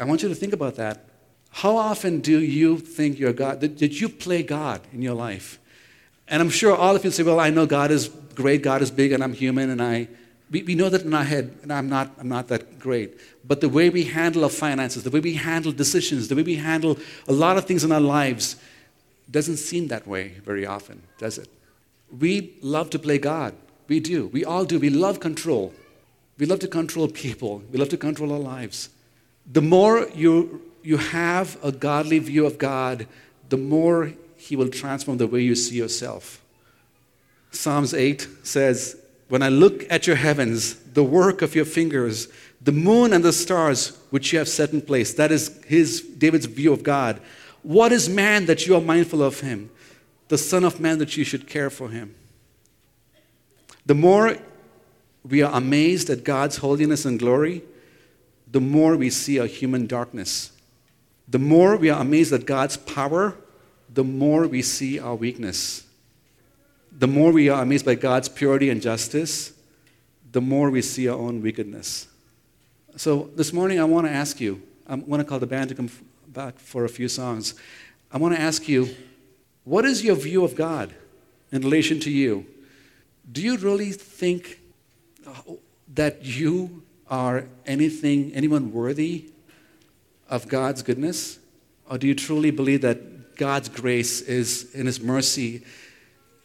I 0.00 0.04
want 0.04 0.24
you 0.24 0.28
to 0.28 0.34
think 0.34 0.52
about 0.52 0.74
that. 0.74 1.04
How 1.50 1.76
often 1.76 2.18
do 2.18 2.40
you 2.40 2.78
think 2.78 3.20
you're 3.20 3.32
God? 3.32 3.60
Did, 3.60 4.00
you 4.00 4.08
play 4.08 4.42
God 4.42 4.80
in 4.92 5.00
your 5.00 5.14
life? 5.14 5.60
And 6.26 6.42
I'm 6.42 6.50
sure 6.50 6.74
all 6.74 6.96
of 6.96 7.04
you 7.04 7.12
say, 7.12 7.22
well, 7.22 7.38
I 7.38 7.50
know 7.50 7.66
God 7.66 7.92
is 7.92 8.08
great, 8.34 8.62
God 8.62 8.82
is 8.82 8.90
big, 8.90 9.12
and 9.12 9.22
I'm 9.22 9.32
human, 9.32 9.70
and 9.70 9.80
I. 9.80 10.08
We, 10.50 10.64
we 10.64 10.74
know 10.74 10.88
that 10.88 11.02
in 11.02 11.14
our 11.14 11.22
head, 11.22 11.56
and 11.62 11.72
I'm 11.72 11.88
not, 11.88 12.10
I'm 12.18 12.28
not 12.28 12.48
that 12.48 12.80
great. 12.80 13.16
But 13.46 13.60
the 13.60 13.68
way 13.68 13.90
we 13.90 14.02
handle 14.02 14.42
our 14.42 14.50
finances, 14.50 15.04
the 15.04 15.10
way 15.10 15.20
we 15.20 15.34
handle 15.34 15.70
decisions, 15.70 16.26
the 16.26 16.34
way 16.34 16.42
we 16.42 16.56
handle 16.56 16.98
a 17.28 17.32
lot 17.32 17.58
of 17.58 17.66
things 17.66 17.84
in 17.84 17.92
our 17.92 18.00
lives 18.00 18.56
doesn't 19.30 19.58
seem 19.58 19.86
that 19.86 20.04
way 20.08 20.30
very 20.44 20.66
often, 20.66 21.00
does 21.18 21.38
it? 21.38 21.48
We 22.16 22.54
love 22.62 22.90
to 22.90 22.98
play 22.98 23.18
God. 23.18 23.54
We 23.88 24.00
do. 24.00 24.28
We 24.28 24.44
all 24.44 24.64
do. 24.64 24.78
We 24.78 24.90
love 24.90 25.20
control. 25.20 25.74
We 26.38 26.46
love 26.46 26.60
to 26.60 26.68
control 26.68 27.08
people. 27.08 27.62
We 27.70 27.78
love 27.78 27.88
to 27.90 27.96
control 27.96 28.32
our 28.32 28.38
lives. 28.38 28.90
The 29.50 29.62
more 29.62 30.08
you, 30.14 30.62
you 30.82 30.98
have 30.98 31.58
a 31.64 31.72
godly 31.72 32.18
view 32.18 32.46
of 32.46 32.58
God, 32.58 33.06
the 33.48 33.56
more 33.56 34.12
he 34.36 34.56
will 34.56 34.68
transform 34.68 35.18
the 35.18 35.26
way 35.26 35.40
you 35.40 35.54
see 35.54 35.76
yourself. 35.76 36.42
Psalms 37.50 37.94
8 37.94 38.28
says, 38.42 39.00
When 39.28 39.42
I 39.42 39.48
look 39.48 39.90
at 39.90 40.06
your 40.06 40.16
heavens, 40.16 40.74
the 40.74 41.02
work 41.02 41.42
of 41.42 41.54
your 41.54 41.64
fingers, 41.64 42.28
the 42.60 42.72
moon 42.72 43.12
and 43.12 43.24
the 43.24 43.32
stars 43.32 43.98
which 44.10 44.32
you 44.32 44.38
have 44.38 44.48
set 44.48 44.72
in 44.72 44.82
place, 44.82 45.14
that 45.14 45.32
is 45.32 45.62
his 45.64 46.02
David's 46.02 46.46
view 46.46 46.72
of 46.72 46.82
God. 46.82 47.20
What 47.62 47.92
is 47.92 48.08
man 48.08 48.46
that 48.46 48.66
you 48.66 48.76
are 48.76 48.80
mindful 48.80 49.22
of 49.22 49.40
him? 49.40 49.70
The 50.28 50.38
Son 50.38 50.64
of 50.64 50.78
Man 50.78 50.98
that 50.98 51.16
you 51.16 51.24
should 51.24 51.46
care 51.46 51.70
for 51.70 51.88
him. 51.88 52.14
The 53.86 53.94
more 53.94 54.36
we 55.28 55.42
are 55.42 55.54
amazed 55.54 56.10
at 56.10 56.24
God's 56.24 56.58
holiness 56.58 57.04
and 57.04 57.18
glory, 57.18 57.62
the 58.50 58.60
more 58.60 58.96
we 58.96 59.10
see 59.10 59.38
our 59.38 59.46
human 59.46 59.86
darkness. 59.86 60.52
The 61.26 61.38
more 61.38 61.76
we 61.76 61.90
are 61.90 62.00
amazed 62.00 62.32
at 62.32 62.46
God's 62.46 62.76
power, 62.76 63.34
the 63.92 64.04
more 64.04 64.46
we 64.46 64.62
see 64.62 64.98
our 64.98 65.14
weakness. 65.14 65.86
The 66.92 67.06
more 67.06 67.32
we 67.32 67.48
are 67.48 67.62
amazed 67.62 67.84
by 67.84 67.94
God's 67.94 68.28
purity 68.28 68.70
and 68.70 68.80
justice, 68.80 69.52
the 70.32 70.40
more 70.40 70.70
we 70.70 70.82
see 70.82 71.08
our 71.08 71.18
own 71.18 71.42
wickedness. 71.42 72.08
So 72.96 73.30
this 73.36 73.52
morning, 73.52 73.78
I 73.80 73.84
want 73.84 74.06
to 74.06 74.12
ask 74.12 74.40
you, 74.40 74.62
I 74.86 74.96
want 74.96 75.20
to 75.20 75.24
call 75.24 75.38
the 75.38 75.46
band 75.46 75.68
to 75.68 75.74
come 75.74 75.90
back 76.28 76.58
for 76.58 76.84
a 76.84 76.88
few 76.88 77.08
songs. 77.08 77.54
I 78.10 78.18
want 78.18 78.34
to 78.34 78.40
ask 78.40 78.68
you 78.68 78.94
What 79.68 79.84
is 79.84 80.02
your 80.02 80.16
view 80.16 80.44
of 80.44 80.54
God 80.54 80.94
in 81.52 81.60
relation 81.60 82.00
to 82.00 82.10
you? 82.10 82.46
Do 83.30 83.42
you 83.42 83.58
really 83.58 83.92
think 83.92 84.60
uh, 85.26 85.32
that 85.92 86.24
you 86.24 86.82
are 87.10 87.44
anything, 87.66 88.32
anyone 88.32 88.72
worthy 88.72 89.26
of 90.30 90.48
God's 90.48 90.80
goodness? 90.80 91.38
Or 91.90 91.98
do 91.98 92.06
you 92.06 92.14
truly 92.14 92.50
believe 92.50 92.80
that 92.80 93.36
God's 93.36 93.68
grace 93.68 94.22
is, 94.22 94.74
in 94.74 94.86
His 94.86 95.02
mercy, 95.02 95.64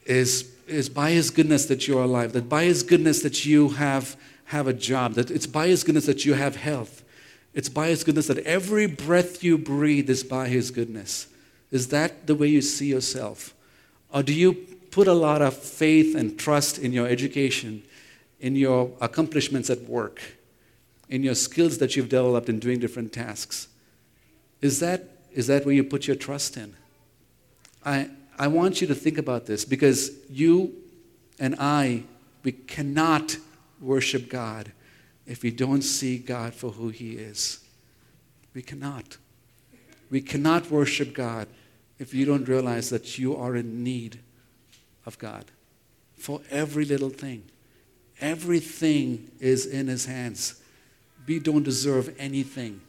is, 0.06 0.54
is 0.68 0.90
by 0.90 1.12
His 1.12 1.30
goodness 1.30 1.68
that 1.68 1.88
you're 1.88 2.04
alive, 2.04 2.34
that 2.34 2.50
by 2.50 2.66
His 2.66 2.84
goodness 2.84 3.22
that 3.22 3.46
you 3.46 3.70
have, 3.70 4.18
have 4.48 4.68
a 4.68 4.74
job, 4.74 5.14
that 5.14 5.32
it's 5.32 5.48
by 5.48 5.68
His 5.68 5.86
goodness 5.86 6.08
that 6.08 6.26
you 6.26 6.34
have 6.34 6.58
health, 6.58 7.06
it's 7.54 7.70
by 7.70 7.88
His 7.88 8.04
goodness 8.04 8.28
that 8.28 8.40
every 8.40 8.86
breath 8.86 9.46
you 9.46 9.58
breathe 9.58 10.10
is 10.10 10.26
by 10.26 10.50
His 10.50 10.72
goodness. 10.72 11.28
Is 11.74 11.88
that 11.88 12.28
the 12.28 12.36
way 12.36 12.48
you 12.50 12.62
see 12.62 12.86
yourself? 12.86 13.56
Or 14.14 14.22
do 14.22 14.32
you 14.32 14.54
put 14.92 15.08
a 15.08 15.14
lot 15.14 15.42
of 15.42 15.58
faith 15.58 16.16
and 16.16 16.38
trust 16.38 16.78
in 16.78 16.94
your 16.94 17.08
education, 17.08 17.82
in 18.40 18.56
your 18.56 18.92
accomplishments 19.02 19.72
at 19.72 19.82
work, 19.82 20.22
in 21.10 21.24
your 21.24 21.34
skills 21.34 21.80
that 21.80 21.96
you've 21.96 22.10
developed 22.10 22.48
in 22.48 22.60
doing 22.60 22.80
different 22.80 23.12
tasks? 23.12 23.70
Is 24.62 24.80
that, 24.82 25.18
is 25.32 25.48
that 25.48 25.66
where 25.66 25.74
you 25.74 25.84
put 25.84 26.06
your 26.06 26.16
trust 26.16 26.58
in? 26.58 26.76
I, 27.84 28.12
I 28.38 28.50
want 28.50 28.80
you 28.80 28.86
to 28.86 28.96
think 28.96 29.18
about 29.18 29.48
this 29.48 29.66
because 29.66 30.12
you 30.30 30.76
and 31.40 31.56
I, 31.58 32.04
we 32.44 32.52
cannot 32.52 33.36
worship 33.82 34.30
God 34.30 34.72
if 35.26 35.42
we 35.42 35.50
don't 35.50 35.82
see 35.82 36.20
God 36.20 36.54
for 36.54 36.70
who 36.70 36.90
He 36.90 37.14
is. 37.14 37.66
We 38.54 38.62
cannot. 38.62 39.18
We 40.12 40.22
cannot 40.22 40.70
worship 40.70 41.16
God 41.16 41.48
if 42.00 42.14
you 42.14 42.26
don't 42.26 42.48
realize 42.48 42.90
that 42.90 43.18
you 43.18 43.36
are 43.36 43.56
in 43.56 43.84
need 43.84 44.20
of 45.06 45.18
God 45.18 45.46
for 46.18 46.42
every 46.50 46.86
little 46.86 47.10
thing. 47.10 47.44
Everything 48.22 49.32
is 49.40 49.66
in 49.66 49.88
His 49.88 50.06
hands. 50.06 50.62
We 51.28 51.40
don't 51.40 51.64
deserve 51.64 52.16
anything. 52.18 52.82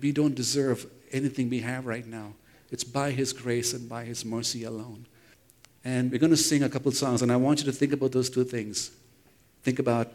We 0.00 0.12
don't 0.12 0.34
deserve 0.34 0.86
anything 1.12 1.48
we 1.48 1.60
have 1.60 1.86
right 1.86 2.06
now. 2.06 2.34
It's 2.70 2.84
by 2.84 3.10
His 3.10 3.32
grace 3.32 3.72
and 3.72 3.88
by 3.88 4.04
His 4.04 4.24
mercy 4.24 4.64
alone. 4.64 5.06
And 5.84 6.10
we're 6.10 6.18
going 6.18 6.30
to 6.30 6.36
sing 6.36 6.62
a 6.62 6.68
couple 6.68 6.90
songs, 6.92 7.22
and 7.22 7.30
I 7.30 7.36
want 7.36 7.60
you 7.60 7.66
to 7.66 7.72
think 7.72 7.92
about 7.92 8.12
those 8.12 8.30
two 8.30 8.44
things. 8.44 8.90
Think 9.62 9.78
about 9.78 10.12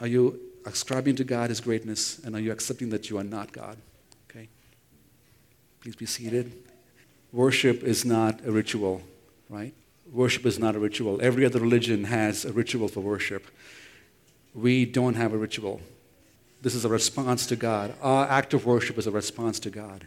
are 0.00 0.06
you 0.06 0.40
ascribing 0.64 1.16
to 1.16 1.24
God 1.24 1.50
His 1.50 1.60
greatness, 1.60 2.18
and 2.24 2.34
are 2.34 2.40
you 2.40 2.52
accepting 2.52 2.90
that 2.90 3.08
you 3.08 3.18
are 3.18 3.24
not 3.24 3.52
God? 3.52 3.76
Okay? 4.30 4.48
Please 5.80 5.96
be 5.96 6.06
seated. 6.06 6.65
Worship 7.32 7.82
is 7.82 8.04
not 8.04 8.44
a 8.44 8.52
ritual, 8.52 9.02
right? 9.48 9.74
Worship 10.12 10.46
is 10.46 10.58
not 10.58 10.76
a 10.76 10.78
ritual. 10.78 11.20
Every 11.20 11.44
other 11.44 11.60
religion 11.60 12.04
has 12.04 12.44
a 12.44 12.52
ritual 12.52 12.88
for 12.88 13.00
worship. 13.00 13.46
We 14.54 14.84
don't 14.84 15.14
have 15.14 15.32
a 15.32 15.36
ritual. 15.36 15.80
This 16.62 16.74
is 16.74 16.84
a 16.84 16.88
response 16.88 17.46
to 17.46 17.56
God. 17.56 17.94
Our 18.00 18.26
act 18.26 18.54
of 18.54 18.64
worship 18.64 18.98
is 18.98 19.06
a 19.06 19.10
response 19.10 19.60
to 19.60 19.70
God. 19.70 20.06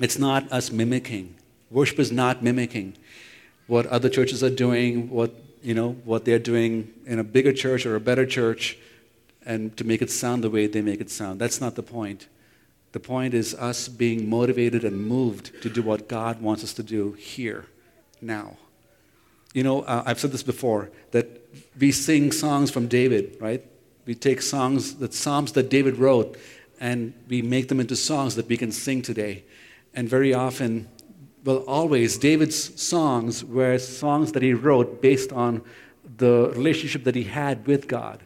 It's 0.00 0.18
not 0.18 0.50
us 0.52 0.70
mimicking. 0.70 1.34
Worship 1.70 1.98
is 1.98 2.12
not 2.12 2.42
mimicking 2.42 2.96
what 3.66 3.86
other 3.86 4.08
churches 4.08 4.42
are 4.44 4.50
doing, 4.50 5.08
what, 5.08 5.34
you 5.62 5.74
know, 5.74 5.92
what 6.04 6.24
they're 6.24 6.38
doing 6.38 6.92
in 7.06 7.18
a 7.18 7.24
bigger 7.24 7.52
church 7.52 7.86
or 7.86 7.96
a 7.96 8.00
better 8.00 8.26
church 8.26 8.76
and 9.46 9.76
to 9.76 9.84
make 9.84 10.02
it 10.02 10.10
sound 10.10 10.42
the 10.44 10.50
way 10.50 10.66
they 10.66 10.82
make 10.82 11.00
it 11.00 11.10
sound. 11.10 11.40
That's 11.40 11.60
not 11.60 11.74
the 11.74 11.82
point. 11.82 12.28
The 12.94 13.00
point 13.00 13.34
is 13.34 13.56
us 13.56 13.88
being 13.88 14.30
motivated 14.30 14.84
and 14.84 15.04
moved 15.04 15.60
to 15.62 15.68
do 15.68 15.82
what 15.82 16.08
God 16.08 16.40
wants 16.40 16.62
us 16.62 16.72
to 16.74 16.84
do 16.84 17.10
here, 17.14 17.66
now. 18.22 18.56
You 19.52 19.64
know, 19.64 19.82
uh, 19.82 20.04
I've 20.06 20.20
said 20.20 20.30
this 20.30 20.44
before 20.44 20.90
that 21.10 21.26
we 21.76 21.90
sing 21.90 22.30
songs 22.30 22.70
from 22.70 22.86
David, 22.86 23.36
right? 23.40 23.64
We 24.06 24.14
take 24.14 24.40
songs, 24.40 24.94
the 24.94 25.10
psalms 25.10 25.50
that 25.54 25.70
David 25.70 25.96
wrote, 25.96 26.38
and 26.78 27.12
we 27.26 27.42
make 27.42 27.66
them 27.66 27.80
into 27.80 27.96
songs 27.96 28.36
that 28.36 28.48
we 28.48 28.56
can 28.56 28.70
sing 28.70 29.02
today. 29.02 29.42
And 29.92 30.08
very 30.08 30.32
often, 30.32 30.88
well, 31.44 31.64
always, 31.66 32.16
David's 32.16 32.80
songs 32.80 33.44
were 33.44 33.76
songs 33.78 34.30
that 34.30 34.42
he 34.44 34.54
wrote 34.54 35.02
based 35.02 35.32
on 35.32 35.62
the 36.16 36.52
relationship 36.54 37.02
that 37.02 37.16
he 37.16 37.24
had 37.24 37.66
with 37.66 37.88
God 37.88 38.22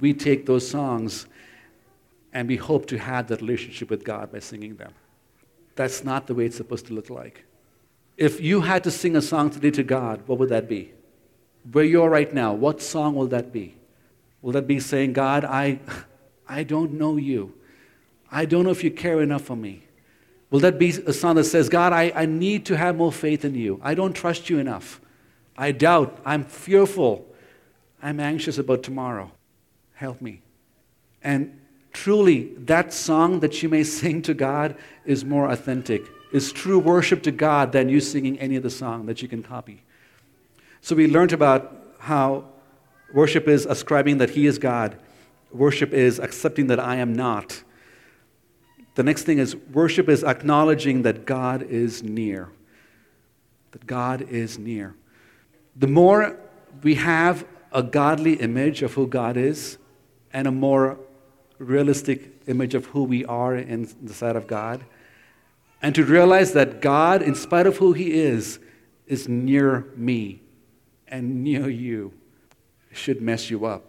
we 0.00 0.12
take 0.12 0.46
those 0.46 0.68
songs 0.68 1.26
and 2.36 2.46
we 2.48 2.56
hope 2.56 2.84
to 2.84 2.98
have 2.98 3.28
that 3.28 3.40
relationship 3.40 3.88
with 3.88 4.04
God 4.04 4.30
by 4.30 4.40
singing 4.40 4.76
them. 4.76 4.92
That's 5.74 6.04
not 6.04 6.26
the 6.26 6.34
way 6.34 6.44
it's 6.44 6.58
supposed 6.58 6.84
to 6.88 6.92
look 6.92 7.08
like. 7.08 7.46
If 8.18 8.42
you 8.42 8.60
had 8.60 8.84
to 8.84 8.90
sing 8.90 9.16
a 9.16 9.22
song 9.22 9.48
today 9.48 9.70
to 9.70 9.82
God, 9.82 10.20
what 10.26 10.38
would 10.38 10.50
that 10.50 10.68
be? 10.68 10.92
Where 11.72 11.82
you 11.82 12.02
are 12.02 12.10
right 12.10 12.30
now, 12.34 12.52
what 12.52 12.82
song 12.82 13.14
will 13.14 13.28
that 13.28 13.54
be? 13.54 13.78
Will 14.42 14.52
that 14.52 14.66
be 14.66 14.80
saying, 14.80 15.14
God, 15.14 15.46
I, 15.46 15.80
I 16.46 16.62
don't 16.62 16.92
know 16.92 17.16
you. 17.16 17.54
I 18.30 18.44
don't 18.44 18.64
know 18.64 18.70
if 18.70 18.84
you 18.84 18.90
care 18.90 19.22
enough 19.22 19.42
for 19.42 19.56
me. 19.56 19.84
Will 20.50 20.60
that 20.60 20.78
be 20.78 20.90
a 20.90 21.14
song 21.14 21.36
that 21.36 21.44
says, 21.44 21.70
God, 21.70 21.94
I, 21.94 22.12
I 22.14 22.26
need 22.26 22.66
to 22.66 22.76
have 22.76 22.96
more 22.96 23.12
faith 23.12 23.46
in 23.46 23.54
you. 23.54 23.80
I 23.82 23.94
don't 23.94 24.12
trust 24.12 24.50
you 24.50 24.58
enough. 24.58 25.00
I 25.56 25.72
doubt. 25.72 26.20
I'm 26.26 26.44
fearful. 26.44 27.34
I'm 28.02 28.20
anxious 28.20 28.58
about 28.58 28.82
tomorrow 28.82 29.32
help 29.94 30.20
me. 30.20 30.42
And 31.22 31.58
truly, 31.96 32.52
that 32.58 32.92
song 32.92 33.40
that 33.40 33.62
you 33.62 33.70
may 33.70 33.82
sing 33.82 34.20
to 34.22 34.34
God 34.34 34.76
is 35.06 35.24
more 35.24 35.50
authentic, 35.50 36.02
is 36.30 36.52
true 36.52 36.78
worship 36.78 37.22
to 37.22 37.30
God 37.30 37.72
than 37.72 37.88
you 37.88 38.00
singing 38.00 38.38
any 38.38 38.58
other 38.58 38.68
song 38.68 39.06
that 39.06 39.22
you 39.22 39.28
can 39.28 39.42
copy. 39.42 39.82
So 40.82 40.94
we 40.94 41.08
learned 41.08 41.32
about 41.32 41.94
how 41.98 42.44
worship 43.14 43.48
is 43.48 43.64
ascribing 43.64 44.18
that 44.18 44.30
He 44.30 44.46
is 44.46 44.58
God, 44.58 44.98
worship 45.50 45.94
is 45.94 46.18
accepting 46.18 46.66
that 46.66 46.78
I 46.78 46.96
am 46.96 47.14
not. 47.14 47.62
The 48.94 49.02
next 49.02 49.22
thing 49.22 49.38
is 49.38 49.56
worship 49.56 50.08
is 50.10 50.22
acknowledging 50.22 51.02
that 51.02 51.24
God 51.24 51.62
is 51.62 52.02
near. 52.02 52.50
That 53.70 53.86
God 53.86 54.20
is 54.20 54.58
near. 54.58 54.94
The 55.74 55.86
more 55.86 56.38
we 56.82 56.96
have 56.96 57.46
a 57.72 57.82
godly 57.82 58.34
image 58.34 58.82
of 58.82 58.92
who 58.94 59.06
God 59.06 59.38
is, 59.38 59.78
and 60.32 60.46
a 60.46 60.52
more 60.52 60.98
realistic 61.58 62.42
image 62.46 62.74
of 62.74 62.86
who 62.86 63.04
we 63.04 63.24
are 63.24 63.56
in 63.56 63.88
the 64.02 64.14
sight 64.14 64.36
of 64.36 64.46
God. 64.46 64.84
And 65.82 65.94
to 65.94 66.04
realize 66.04 66.52
that 66.52 66.80
God, 66.80 67.22
in 67.22 67.34
spite 67.34 67.66
of 67.66 67.76
who 67.76 67.92
He 67.92 68.12
is, 68.12 68.58
is 69.06 69.28
near 69.28 69.86
me 69.96 70.40
and 71.08 71.44
near 71.44 71.68
you 71.68 72.12
should 72.92 73.20
mess 73.20 73.50
you 73.50 73.66
up. 73.66 73.84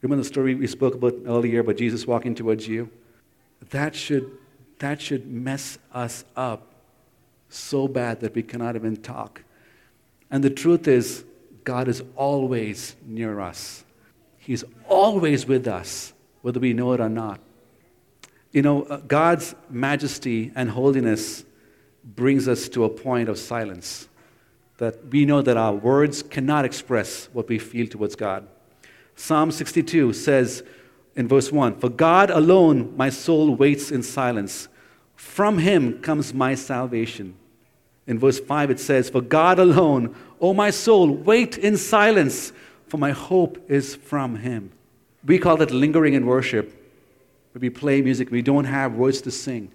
Remember 0.00 0.22
the 0.22 0.28
story 0.28 0.54
we 0.54 0.66
spoke 0.66 0.94
about 0.94 1.14
earlier 1.26 1.60
about 1.60 1.76
Jesus 1.76 2.06
walking 2.06 2.34
towards 2.34 2.66
you? 2.66 2.90
That 3.70 3.94
should, 3.94 4.30
that 4.78 5.00
should 5.00 5.30
mess 5.30 5.78
us 5.92 6.24
up 6.36 6.72
so 7.48 7.86
bad 7.86 8.20
that 8.20 8.34
we 8.34 8.42
cannot 8.42 8.74
even 8.74 8.96
talk. 8.96 9.42
And 10.30 10.42
the 10.42 10.50
truth 10.50 10.88
is, 10.88 11.24
God 11.62 11.86
is 11.86 12.02
always 12.16 12.96
near 13.06 13.38
us. 13.40 13.84
He's 14.38 14.64
always 14.88 15.46
with 15.46 15.68
us, 15.68 16.11
whether 16.42 16.60
we 16.60 16.72
know 16.72 16.92
it 16.92 17.00
or 17.00 17.08
not. 17.08 17.40
You 18.52 18.62
know, 18.62 18.82
uh, 18.82 18.98
God's 18.98 19.54
majesty 19.70 20.52
and 20.54 20.70
holiness 20.70 21.44
brings 22.04 22.48
us 22.48 22.68
to 22.70 22.84
a 22.84 22.88
point 22.88 23.28
of 23.28 23.38
silence 23.38 24.08
that 24.78 25.06
we 25.06 25.24
know 25.24 25.40
that 25.40 25.56
our 25.56 25.72
words 25.72 26.22
cannot 26.22 26.64
express 26.64 27.28
what 27.32 27.48
we 27.48 27.58
feel 27.58 27.86
towards 27.86 28.16
God. 28.16 28.46
Psalm 29.16 29.50
62 29.50 30.12
says 30.12 30.62
in 31.14 31.28
verse 31.28 31.50
1 31.50 31.78
For 31.78 31.88
God 31.88 32.30
alone 32.30 32.94
my 32.96 33.08
soul 33.08 33.54
waits 33.54 33.90
in 33.90 34.02
silence. 34.02 34.68
From 35.16 35.58
him 35.58 36.00
comes 36.02 36.34
my 36.34 36.54
salvation. 36.54 37.36
In 38.06 38.18
verse 38.18 38.40
5 38.40 38.72
it 38.72 38.80
says, 38.80 39.08
For 39.08 39.20
God 39.20 39.58
alone, 39.58 40.14
O 40.40 40.52
my 40.52 40.70
soul, 40.70 41.08
wait 41.10 41.56
in 41.56 41.76
silence 41.76 42.52
for 42.92 42.98
my 42.98 43.12
hope 43.12 43.70
is 43.70 43.94
from 43.94 44.36
Him. 44.36 44.70
We 45.24 45.38
call 45.38 45.56
that 45.58 45.70
lingering 45.70 46.14
in 46.14 46.26
worship. 46.26 46.78
we 47.54 47.70
play 47.70 48.02
music, 48.02 48.30
we 48.30 48.42
don't 48.42 48.64
have 48.64 48.94
words 48.94 49.20
to 49.22 49.30
sing. 49.30 49.70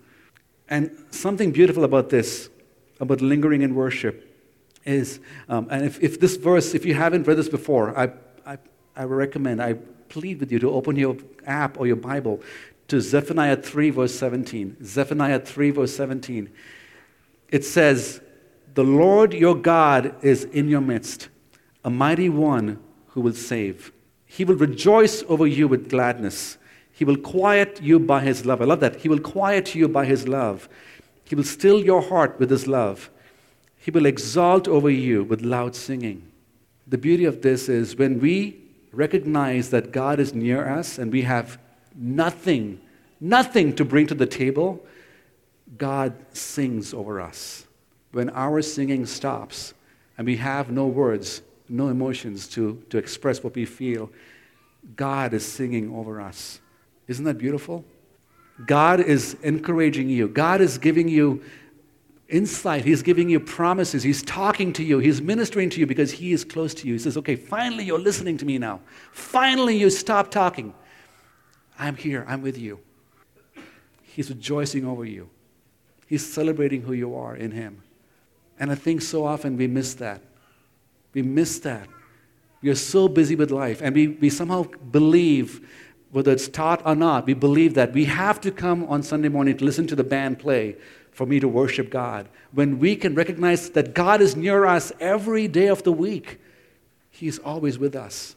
And 0.70 0.92
something 1.12 1.52
beautiful 1.52 1.84
about 1.84 2.10
this, 2.10 2.50
about 3.00 3.22
lingering 3.22 3.62
in 3.62 3.76
worship, 3.76 4.24
is, 4.84 5.20
um, 5.48 5.68
and 5.70 5.86
if, 5.86 6.02
if 6.02 6.20
this 6.20 6.36
verse, 6.38 6.74
if 6.74 6.86
you 6.86 6.94
haven't 6.94 7.28
read 7.28 7.38
this 7.38 7.50
before, 7.50 7.98
I, 7.98 8.12
I, 8.46 8.58
I 8.96 9.04
recommend, 9.04 9.62
I 9.62 9.74
plead 10.10 10.40
with 10.40 10.52
you 10.52 10.60
to 10.60 10.72
open 10.72 10.96
your 10.96 11.18
app 11.46 11.80
or 11.80 11.88
your 11.88 11.98
Bible 11.98 12.42
to 12.88 13.02
Zephaniah 13.02 13.58
3, 13.58 13.90
verse 13.92 14.16
17. 14.16 14.78
Zephaniah 14.84 15.40
3, 15.40 15.72
verse 15.72 15.96
17. 15.96 16.50
It 17.50 17.66
says, 17.66 18.22
The 18.74 18.84
Lord 18.84 19.34
your 19.34 19.56
God 19.56 20.16
is 20.24 20.46
in 20.46 20.70
your 20.70 20.82
midst, 20.82 21.30
a 21.84 21.90
mighty 21.90 22.30
one 22.30 22.80
who 23.08 23.22
will 23.22 23.34
save. 23.34 23.92
He 24.28 24.46
will 24.46 24.56
rejoice 24.56 25.24
over 25.28 25.48
you 25.48 25.68
with 25.68 25.90
gladness. 25.90 26.58
He 26.92 27.06
will 27.06 27.18
quiet 27.18 27.82
you 27.82 27.98
by 27.98 28.22
his 28.22 28.46
love. 28.46 28.62
I 28.62 28.66
love 28.66 28.82
that. 28.82 28.98
He 28.98 29.10
will 29.10 29.20
quiet 29.20 29.74
you 29.74 29.88
by 29.88 30.06
his 30.06 30.28
love. 30.28 30.68
He 31.24 31.36
will 31.36 31.44
still 31.44 31.84
your 31.84 32.02
heart 32.02 32.40
with 32.40 32.50
his 32.50 32.68
love. 32.68 33.10
He 33.78 33.92
will 33.92 34.06
exalt 34.06 34.68
over 34.68 34.90
you 34.90 35.24
with 35.24 35.42
loud 35.42 35.76
singing. 35.76 36.30
The 36.88 36.98
beauty 36.98 37.26
of 37.26 37.42
this 37.42 37.70
is 37.70 37.96
when 37.96 38.20
we 38.20 38.62
recognize 38.92 39.70
that 39.70 39.92
God 39.92 40.20
is 40.20 40.34
near 40.34 40.68
us 40.68 40.98
and 40.98 41.12
we 41.12 41.22
have 41.22 41.58
nothing, 41.96 42.82
nothing 43.22 43.74
to 43.76 43.86
bring 43.86 44.08
to 44.08 44.16
the 44.16 44.26
table, 44.26 44.86
God 45.78 46.14
sings 46.34 46.94
over 46.94 47.22
us. 47.22 47.66
When 48.12 48.30
our 48.32 48.62
singing 48.62 49.06
stops 49.06 49.74
and 50.18 50.26
we 50.26 50.38
have 50.38 50.72
no 50.72 50.88
words, 50.88 51.42
no 51.70 51.90
emotions 51.90 52.48
to, 52.50 52.84
to 52.90 52.98
express 52.98 53.44
what 53.44 53.56
we 53.56 53.66
feel, 53.66 54.10
God 54.96 55.34
is 55.34 55.46
singing 55.46 55.94
over 55.94 56.22
us. 56.22 56.60
Isn't 57.08 57.26
that 57.26 57.38
beautiful? 57.38 57.86
God 58.66 59.00
is 59.00 59.36
encouraging 59.44 60.10
you. 60.10 60.28
God 60.28 60.62
is 60.62 60.78
giving 60.78 61.08
you 61.08 61.44
insight. 62.30 62.84
He's 62.84 63.02
giving 63.02 63.30
you 63.30 63.40
promises. 63.40 64.04
He's 64.04 64.24
talking 64.24 64.74
to 64.74 64.84
you. 64.84 65.00
He's 65.00 65.22
ministering 65.22 65.70
to 65.72 65.80
you 65.80 65.86
because 65.86 66.12
He 66.12 66.34
is 66.34 66.44
close 66.44 66.74
to 66.76 66.88
you. 66.88 66.94
He 66.94 67.00
says, 67.00 67.18
Okay, 67.18 67.36
finally 67.36 67.84
you're 67.84 68.00
listening 68.00 68.38
to 68.38 68.46
me 68.46 68.58
now. 68.58 68.82
Finally 69.12 69.78
you 69.78 69.90
stop 69.90 70.32
talking. 70.32 70.74
I'm 71.78 71.96
here. 71.96 72.26
I'm 72.28 72.42
with 72.42 72.58
you. 72.58 72.80
He's 74.02 74.30
rejoicing 74.30 74.86
over 74.86 75.06
you. 75.06 75.30
He's 76.08 76.26
celebrating 76.26 76.82
who 76.82 76.94
you 76.94 77.16
are 77.16 77.36
in 77.36 77.52
Him. 77.52 77.84
And 78.60 78.72
I 78.72 78.76
think 78.76 79.02
so 79.02 79.26
often 79.26 79.58
we 79.58 79.68
miss 79.68 79.94
that. 79.96 80.22
We 81.18 81.24
miss 81.24 81.58
that. 81.62 81.90
We 82.62 82.70
are 82.70 82.76
so 82.76 83.08
busy 83.08 83.36
with 83.36 83.50
life, 83.50 83.82
and 83.82 83.96
we, 83.96 84.08
we 84.08 84.30
somehow 84.30 84.66
believe, 84.92 85.68
whether 86.12 86.32
it's 86.32 86.48
taught 86.48 86.86
or 86.86 86.94
not, 86.94 87.26
we 87.26 87.34
believe 87.34 87.74
that 87.74 87.92
we 87.92 88.06
have 88.06 88.40
to 88.42 88.52
come 88.52 88.84
on 88.84 89.02
Sunday 89.02 89.28
morning 89.28 89.58
to 89.58 89.66
listen 89.66 89.88
to 89.88 89.96
the 89.96 90.04
band 90.04 90.38
play 90.38 90.76
for 91.10 91.26
me 91.26 91.40
to 91.40 91.48
worship 91.48 91.90
God. 91.90 92.30
When 92.52 92.78
we 92.78 92.96
can 92.96 93.16
recognize 93.16 93.72
that 93.72 93.96
God 93.96 94.22
is 94.22 94.36
near 94.36 94.68
us 94.68 94.92
every 95.00 95.48
day 95.48 95.66
of 95.66 95.82
the 95.82 95.92
week, 95.92 96.40
He's 97.10 97.40
always 97.40 97.80
with 97.80 97.96
us. 97.96 98.36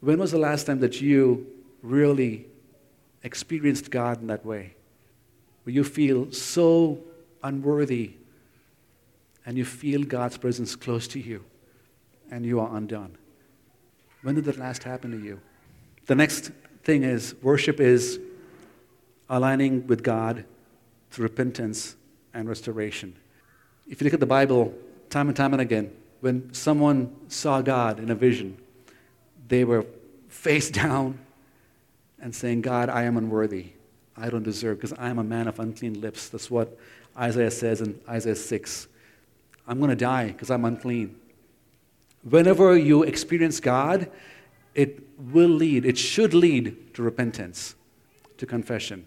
When 0.00 0.18
was 0.18 0.32
the 0.32 0.38
last 0.38 0.64
time 0.64 0.80
that 0.80 1.00
you 1.00 1.46
really 1.80 2.46
experienced 3.22 3.92
God 3.92 4.20
in 4.20 4.26
that 4.26 4.44
way? 4.44 4.74
Where 5.62 5.72
you 5.72 5.84
feel 5.84 6.32
so 6.32 6.98
unworthy 7.44 8.14
and 9.46 9.56
you 9.56 9.64
feel 9.64 10.02
God's 10.02 10.38
presence 10.38 10.74
close 10.74 11.06
to 11.06 11.20
you 11.20 11.44
and 12.30 12.44
you 12.44 12.60
are 12.60 12.74
undone. 12.76 13.16
When 14.22 14.34
did 14.34 14.44
that 14.44 14.58
last 14.58 14.82
happen 14.82 15.10
to 15.12 15.18
you? 15.18 15.40
The 16.06 16.14
next 16.14 16.50
thing 16.84 17.02
is 17.02 17.34
worship 17.42 17.80
is 17.80 18.18
aligning 19.28 19.86
with 19.86 20.02
God 20.02 20.44
through 21.10 21.24
repentance 21.24 21.96
and 22.34 22.48
restoration. 22.48 23.14
If 23.88 24.00
you 24.00 24.04
look 24.04 24.14
at 24.14 24.20
the 24.20 24.26
Bible, 24.26 24.74
time 25.10 25.28
and 25.28 25.36
time 25.36 25.52
and 25.52 25.62
again, 25.62 25.92
when 26.20 26.52
someone 26.52 27.14
saw 27.28 27.62
God 27.62 27.98
in 27.98 28.10
a 28.10 28.14
vision, 28.14 28.58
they 29.46 29.64
were 29.64 29.86
face 30.28 30.70
down 30.84 31.18
and 32.20 32.34
saying, 32.34 32.62
God, 32.62 32.88
I 32.88 33.02
am 33.04 33.16
unworthy. 33.16 33.66
I 34.16 34.30
don't 34.30 34.42
deserve 34.42 34.78
because 34.78 34.92
I 34.94 35.08
am 35.08 35.18
a 35.18 35.24
man 35.24 35.46
of 35.46 35.60
unclean 35.60 36.00
lips. 36.00 36.28
That's 36.28 36.50
what 36.50 36.76
Isaiah 37.16 37.50
says 37.50 37.80
in 37.80 38.00
Isaiah 38.08 38.34
6. 38.34 38.88
I'm 39.66 39.78
going 39.78 39.90
to 39.90 39.96
die 39.96 40.28
because 40.28 40.50
I'm 40.50 40.64
unclean. 40.64 41.14
Whenever 42.22 42.76
you 42.76 43.02
experience 43.02 43.60
God, 43.60 44.10
it 44.74 45.00
will 45.18 45.48
lead, 45.48 45.84
it 45.84 45.98
should 45.98 46.34
lead 46.34 46.94
to 46.94 47.02
repentance, 47.02 47.74
to 48.36 48.46
confession. 48.46 49.06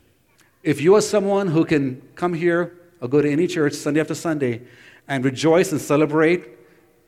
If 0.64 0.82
you 0.82 0.96
are 0.96 1.02
someone 1.02 1.48
who 1.48 1.66
can 1.66 2.02
come 2.16 2.34
here 2.34 2.78
or 3.00 3.08
go 3.08 3.22
to 3.22 3.32
any 3.32 3.48
church 3.48 3.74
Sunday 3.74 4.00
after 4.00 4.16
Sunday 4.16 4.62
and 5.08 5.26
rejoice 5.26 5.72
and 5.72 5.82
celebrate 5.82 6.48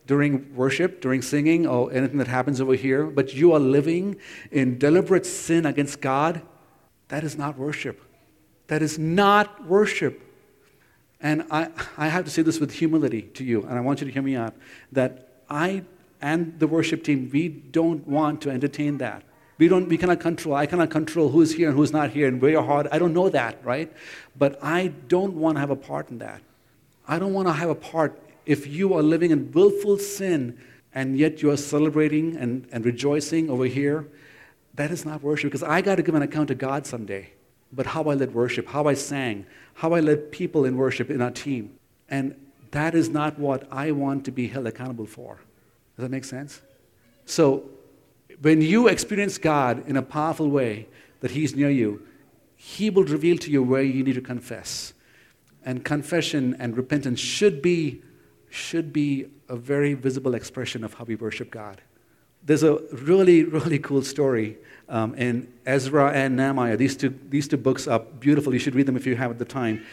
during 0.06 0.54
worship, 0.56 1.02
during 1.02 1.22
singing, 1.22 1.66
or 1.66 1.92
anything 1.94 2.18
that 2.18 2.28
happens 2.28 2.60
over 2.60 2.74
here, 2.74 3.06
but 3.06 3.34
you 3.34 3.54
are 3.54 3.60
living 3.60 4.18
in 4.52 4.78
deliberate 4.78 5.26
sin 5.26 5.66
against 5.66 6.02
God, 6.02 6.42
that 7.08 7.24
is 7.24 7.38
not 7.38 7.58
worship. 7.58 8.02
That 8.68 8.82
is 8.82 8.98
not 9.00 9.66
worship. 9.66 10.22
And 11.22 11.46
I, 11.50 11.70
I 11.98 12.10
have 12.10 12.26
to 12.26 12.32
say 12.32 12.42
this 12.42 12.60
with 12.60 12.72
humility 12.72 13.22
to 13.22 13.44
you, 13.44 13.62
and 13.64 13.78
I 13.78 13.82
want 13.82 14.02
you 14.02 14.08
to 14.08 14.12
hear 14.12 14.22
me 14.22 14.36
out 14.36 14.56
that 14.92 15.30
I 15.50 15.84
and 16.24 16.58
the 16.58 16.68
worship 16.68 17.04
team, 17.04 17.30
we 17.34 17.50
don't 17.50 18.08
want 18.08 18.42
to 18.44 18.50
entertain 18.50 18.98
that. 19.00 19.24
We, 19.58 19.68
don't, 19.68 19.90
we 19.90 19.98
cannot 19.98 20.22
control, 20.22 20.56
I 20.56 20.66
cannot 20.66 20.90
control 20.90 21.30
who's 21.30 21.54
here 21.54 21.68
and 21.68 21.78
who's 21.78 21.92
not 21.92 22.12
here 22.12 22.30
and 22.30 22.42
where 22.42 22.52
your 22.52 22.64
heart, 22.64 22.88
I 22.94 22.98
don't 22.98 23.14
know 23.14 23.28
that, 23.30 23.64
right? 23.64 23.92
But 24.38 24.58
I 24.64 24.88
don't 25.10 25.34
want 25.34 25.58
to 25.58 25.60
have 25.60 25.70
a 25.70 25.76
part 25.76 26.10
in 26.10 26.20
that. 26.20 26.42
I 27.06 27.20
don't 27.20 27.34
want 27.34 27.50
to 27.50 27.54
have 27.54 27.70
a 27.70 27.76
part 27.76 28.18
if 28.46 28.66
you 28.66 28.94
are 28.94 29.04
living 29.04 29.32
in 29.32 29.52
willful 29.52 29.98
sin 29.98 30.58
and 30.96 31.18
yet 31.18 31.42
you 31.42 31.52
are 31.52 31.58
celebrating 31.58 32.38
and, 32.38 32.68
and 32.72 32.86
rejoicing 32.86 33.50
over 33.50 33.66
here. 33.66 34.08
That 34.76 34.92
is 34.92 35.06
not 35.06 35.22
worship 35.22 35.52
because 35.52 35.64
I 35.64 35.82
got 35.82 35.96
to 35.96 36.04
give 36.04 36.16
an 36.16 36.22
account 36.22 36.48
to 36.48 36.56
God 36.56 36.88
someday. 36.88 37.32
But 37.74 37.88
how 37.88 38.04
I 38.04 38.14
led 38.14 38.34
worship, 38.34 38.70
how 38.70 38.86
I 38.86 38.94
sang, 38.94 39.46
how 39.74 39.94
I 39.94 40.00
led 40.00 40.32
people 40.32 40.64
in 40.64 40.78
worship 40.78 41.10
in 41.10 41.22
our 41.22 41.32
team. 41.32 41.78
And 42.08 42.36
that 42.72 42.96
is 42.96 43.10
not 43.10 43.38
what 43.38 43.68
I 43.70 43.92
want 43.92 44.24
to 44.26 44.32
be 44.32 44.48
held 44.48 44.68
accountable 44.68 45.06
for. 45.06 45.40
Does 45.96 46.04
that 46.04 46.12
make 46.12 46.26
sense? 46.26 46.62
So 47.26 47.70
when 48.42 48.62
you 48.62 48.88
experience 48.88 49.38
God 49.38 49.88
in 49.88 49.96
a 49.96 50.02
powerful 50.02 50.50
way, 50.50 50.88
that 51.22 51.32
He's 51.32 51.56
near 51.56 51.70
you, 51.70 52.06
He 52.56 52.90
will 52.90 53.06
reveal 53.06 53.38
to 53.38 53.52
you 53.52 53.64
where 53.64 53.82
you 53.82 54.04
need 54.04 54.16
to 54.16 54.22
confess. 54.22 54.94
And 55.66 55.86
confession 55.86 56.56
and 56.60 56.76
repentance 56.76 57.20
should 57.20 57.62
be, 57.62 58.02
should 58.50 58.92
be 58.92 59.28
a 59.48 59.56
very 59.56 59.94
visible 59.94 60.36
expression 60.36 60.84
of 60.84 60.96
how 60.96 61.06
we 61.06 61.16
worship 61.16 61.52
God. 61.52 61.82
There's 62.46 62.64
a 62.64 62.76
really, 62.92 63.44
really 63.44 63.80
cool 63.80 64.02
story 64.02 64.58
um, 64.90 65.16
in 65.16 65.52
Ezra 65.66 66.12
and 66.12 66.36
Nehemiah. 66.36 66.76
These 66.76 66.98
two, 66.98 67.18
these 67.30 67.48
two 67.48 67.56
books 67.56 67.88
are 67.88 68.00
beautiful. 68.00 68.52
You 68.52 68.60
should 68.60 68.76
read 68.76 68.86
them 68.86 68.98
if 68.98 69.06
you 69.06 69.16
have 69.16 69.32
at 69.32 69.40
the 69.40 69.46
time. 69.46 69.86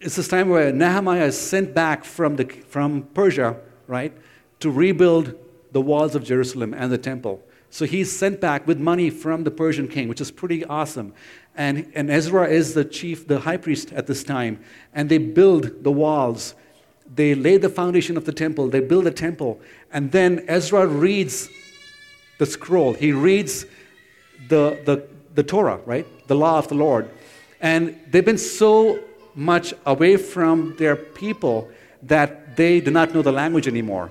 It's 0.00 0.14
this 0.14 0.28
time 0.28 0.48
where 0.48 0.72
Nehemiah 0.72 1.24
is 1.24 1.36
sent 1.36 1.74
back 1.74 2.04
from, 2.04 2.36
the, 2.36 2.44
from 2.44 3.02
Persia, 3.14 3.56
right, 3.88 4.16
to 4.60 4.70
rebuild 4.70 5.34
the 5.72 5.80
walls 5.80 6.14
of 6.14 6.24
Jerusalem 6.24 6.74
and 6.74 6.90
the 6.90 6.98
temple. 6.98 7.42
So 7.70 7.84
he's 7.84 8.10
sent 8.10 8.40
back 8.40 8.66
with 8.66 8.78
money 8.78 9.10
from 9.10 9.44
the 9.44 9.50
Persian 9.50 9.88
king, 9.88 10.08
which 10.08 10.20
is 10.20 10.30
pretty 10.30 10.64
awesome. 10.64 11.12
And, 11.54 11.90
and 11.94 12.10
Ezra 12.10 12.48
is 12.48 12.74
the 12.74 12.84
chief, 12.84 13.26
the 13.26 13.40
high 13.40 13.58
priest 13.58 13.92
at 13.92 14.06
this 14.06 14.24
time. 14.24 14.60
And 14.94 15.08
they 15.08 15.18
build 15.18 15.84
the 15.84 15.90
walls. 15.90 16.54
They 17.14 17.34
lay 17.34 17.58
the 17.58 17.68
foundation 17.68 18.16
of 18.16 18.24
the 18.24 18.32
temple. 18.32 18.68
They 18.68 18.80
build 18.80 19.04
the 19.04 19.10
temple. 19.10 19.60
And 19.92 20.12
then 20.12 20.44
Ezra 20.48 20.86
reads 20.86 21.48
the 22.38 22.46
scroll. 22.46 22.94
He 22.94 23.12
reads 23.12 23.66
the, 24.48 24.80
the, 24.84 25.06
the 25.34 25.42
Torah, 25.42 25.80
right? 25.84 26.06
The 26.28 26.36
law 26.36 26.58
of 26.58 26.68
the 26.68 26.74
Lord. 26.74 27.10
And 27.60 28.00
they've 28.10 28.24
been 28.24 28.38
so 28.38 29.00
much 29.34 29.74
away 29.84 30.16
from 30.16 30.76
their 30.78 30.96
people 30.96 31.68
that 32.02 32.56
they 32.56 32.80
do 32.80 32.90
not 32.90 33.12
know 33.12 33.22
the 33.22 33.32
language 33.32 33.68
anymore. 33.68 34.10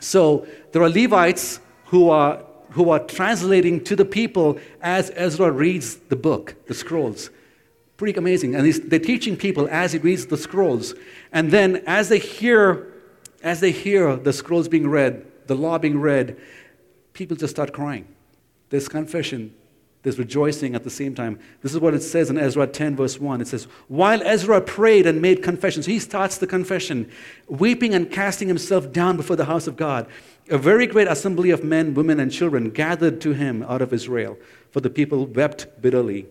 So 0.00 0.46
there 0.72 0.82
are 0.82 0.88
Levites 0.88 1.60
who 1.86 2.10
are 2.10 2.44
who 2.70 2.90
are 2.90 2.98
translating 3.00 3.82
to 3.84 3.96
the 3.96 4.04
people 4.04 4.58
as 4.80 5.10
Ezra 5.14 5.50
reads 5.50 5.96
the 5.96 6.16
book, 6.16 6.54
the 6.66 6.74
scrolls. 6.74 7.30
Pretty 7.96 8.16
amazing. 8.18 8.54
And 8.54 8.72
they're 8.72 8.98
teaching 8.98 9.36
people 9.36 9.68
as 9.70 9.92
he 9.92 9.98
reads 9.98 10.26
the 10.26 10.36
scrolls. 10.36 10.94
And 11.32 11.50
then 11.50 11.82
as 11.86 12.08
they 12.08 12.18
hear, 12.18 12.86
as 13.42 13.60
they 13.60 13.72
hear 13.72 14.16
the 14.16 14.32
scrolls 14.32 14.68
being 14.68 14.88
read, 14.88 15.26
the 15.46 15.54
law 15.54 15.78
being 15.78 16.00
read, 16.00 16.36
people 17.12 17.36
just 17.36 17.54
start 17.54 17.72
crying. 17.72 18.06
There's 18.70 18.88
confession, 18.88 19.54
there's 20.02 20.18
rejoicing 20.18 20.74
at 20.74 20.84
the 20.84 20.90
same 20.90 21.14
time. 21.14 21.40
This 21.60 21.74
is 21.74 21.80
what 21.80 21.92
it 21.92 22.02
says 22.02 22.30
in 22.30 22.38
Ezra 22.38 22.66
10, 22.66 22.94
verse 22.94 23.18
1. 23.18 23.40
It 23.40 23.48
says, 23.48 23.64
While 23.88 24.22
Ezra 24.22 24.60
prayed 24.60 25.06
and 25.06 25.20
made 25.20 25.42
confessions, 25.42 25.86
he 25.86 25.98
starts 25.98 26.38
the 26.38 26.46
confession, 26.46 27.10
weeping 27.48 27.94
and 27.94 28.10
casting 28.10 28.46
himself 28.46 28.92
down 28.92 29.16
before 29.16 29.36
the 29.36 29.46
house 29.46 29.66
of 29.66 29.76
God. 29.76 30.06
A 30.50 30.58
very 30.58 30.86
great 30.86 31.08
assembly 31.08 31.50
of 31.50 31.64
men, 31.64 31.94
women, 31.94 32.20
and 32.20 32.30
children 32.30 32.70
gathered 32.70 33.20
to 33.22 33.32
him 33.32 33.64
out 33.64 33.82
of 33.82 33.92
Israel, 33.92 34.38
for 34.70 34.80
the 34.80 34.88
people 34.88 35.26
wept 35.26 35.66
bitterly. 35.82 36.26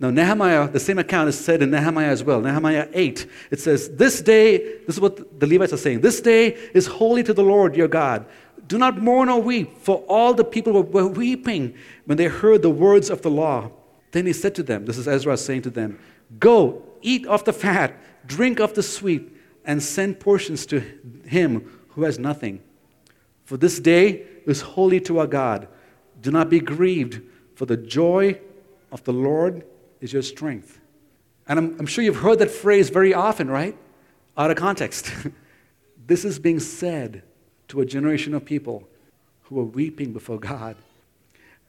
Now, 0.00 0.10
Nehemiah, 0.10 0.68
the 0.68 0.78
same 0.78 1.00
account 1.00 1.28
is 1.28 1.36
said 1.36 1.60
in 1.60 1.72
Nehemiah 1.72 2.10
as 2.10 2.22
well. 2.22 2.40
Nehemiah 2.40 2.88
8, 2.92 3.26
it 3.50 3.58
says, 3.58 3.90
This 3.90 4.22
day, 4.22 4.58
this 4.86 4.94
is 4.94 5.00
what 5.00 5.40
the 5.40 5.46
Levites 5.46 5.72
are 5.72 5.76
saying, 5.76 6.02
this 6.02 6.20
day 6.20 6.50
is 6.72 6.86
holy 6.86 7.24
to 7.24 7.34
the 7.34 7.42
Lord 7.42 7.74
your 7.74 7.88
God. 7.88 8.24
Do 8.68 8.78
not 8.78 8.98
mourn 8.98 9.28
or 9.28 9.42
weep, 9.42 9.78
for 9.78 10.04
all 10.08 10.34
the 10.34 10.44
people 10.44 10.80
were 10.82 11.08
weeping 11.08 11.74
when 12.04 12.16
they 12.16 12.26
heard 12.26 12.62
the 12.62 12.70
words 12.70 13.10
of 13.10 13.22
the 13.22 13.30
law. 13.30 13.70
Then 14.12 14.26
he 14.26 14.32
said 14.32 14.54
to 14.54 14.62
them, 14.62 14.84
This 14.84 14.98
is 14.98 15.08
Ezra 15.08 15.36
saying 15.36 15.62
to 15.62 15.70
them, 15.70 15.98
Go, 16.38 16.84
eat 17.02 17.26
of 17.26 17.44
the 17.44 17.52
fat, 17.52 17.96
drink 18.26 18.60
of 18.60 18.74
the 18.74 18.82
sweet, 18.82 19.36
and 19.64 19.82
send 19.82 20.20
portions 20.20 20.64
to 20.66 20.80
him 21.24 21.68
who 21.90 22.04
has 22.04 22.18
nothing 22.18 22.62
for 23.48 23.56
this 23.56 23.80
day 23.80 24.26
is 24.44 24.60
holy 24.60 25.00
to 25.00 25.20
our 25.20 25.26
God. 25.26 25.68
Do 26.20 26.30
not 26.30 26.50
be 26.50 26.60
grieved, 26.60 27.22
for 27.54 27.64
the 27.64 27.78
joy 27.78 28.38
of 28.92 29.02
the 29.04 29.12
Lord 29.14 29.64
is 30.02 30.12
your 30.12 30.20
strength. 30.20 30.78
And 31.46 31.58
I'm, 31.58 31.76
I'm 31.78 31.86
sure 31.86 32.04
you've 32.04 32.16
heard 32.16 32.40
that 32.40 32.50
phrase 32.50 32.90
very 32.90 33.14
often, 33.14 33.48
right? 33.48 33.74
Out 34.36 34.50
of 34.50 34.58
context. 34.58 35.10
This 36.06 36.24
is 36.24 36.38
being 36.38 36.58
said 36.58 37.22
to 37.68 37.80
a 37.80 37.86
generation 37.86 38.34
of 38.34 38.44
people 38.44 38.88
who 39.44 39.60
are 39.60 39.64
weeping 39.64 40.12
before 40.12 40.38
God. 40.38 40.76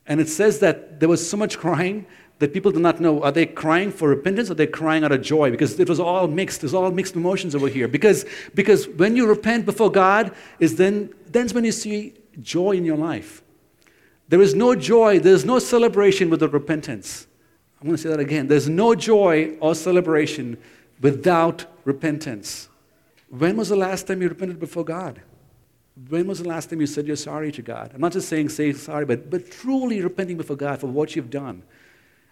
And 0.05 0.19
it 0.19 0.27
says 0.27 0.59
that 0.59 0.99
there 0.99 1.07
was 1.07 1.27
so 1.27 1.37
much 1.37 1.57
crying 1.57 2.05
that 2.39 2.53
people 2.53 2.71
do 2.71 2.79
not 2.79 2.99
know 2.99 3.21
are 3.21 3.31
they 3.31 3.45
crying 3.45 3.91
for 3.91 4.09
repentance 4.09 4.49
or 4.49 4.53
are 4.53 4.55
they 4.55 4.67
crying 4.67 5.03
out 5.03 5.11
of 5.11 5.21
joy? 5.21 5.51
Because 5.51 5.79
it 5.79 5.87
was 5.87 5.99
all 5.99 6.27
mixed 6.27 6.61
there's 6.61 6.73
all 6.73 6.89
mixed 6.91 7.15
emotions 7.15 7.53
over 7.53 7.67
here. 7.67 7.87
Because 7.87 8.25
because 8.55 8.87
when 8.87 9.15
you 9.15 9.27
repent 9.27 9.65
before 9.65 9.91
god 9.91 10.33
is 10.59 10.77
then 10.77 11.13
then's 11.27 11.53
when 11.53 11.63
you 11.63 11.71
see 11.71 12.13
joy 12.41 12.71
in 12.71 12.85
your 12.85 12.97
life. 12.97 13.43
There 14.29 14.41
is 14.41 14.55
no 14.55 14.73
joy 14.73 15.19
there's 15.19 15.45
no 15.45 15.59
celebration 15.59 16.29
without 16.29 16.53
repentance. 16.53 17.27
I'm 17.79 17.87
going 17.87 17.95
to 17.95 18.01
say 18.01 18.09
that 18.09 18.19
again. 18.19 18.47
There's 18.47 18.67
no 18.67 18.93
joy 18.93 19.55
or 19.61 19.73
celebration 19.73 20.57
without 20.99 21.65
repentance. 21.85 22.67
When 23.29 23.55
was 23.55 23.69
the 23.69 23.77
last 23.77 24.07
time 24.07 24.21
you 24.21 24.29
repented 24.29 24.59
before 24.59 24.85
god 24.85 25.21
when 26.07 26.27
was 26.27 26.39
the 26.39 26.47
last 26.47 26.69
time 26.69 26.79
you 26.79 26.87
said 26.87 27.05
you're 27.05 27.15
sorry 27.15 27.51
to 27.51 27.61
god 27.61 27.91
i'm 27.93 28.01
not 28.01 28.11
just 28.11 28.29
saying 28.29 28.47
say 28.47 28.71
sorry 28.71 29.05
but 29.05 29.29
but 29.29 29.51
truly 29.51 30.01
repenting 30.01 30.37
before 30.37 30.55
god 30.55 30.79
for 30.79 30.87
what 30.87 31.15
you've 31.15 31.29
done 31.29 31.61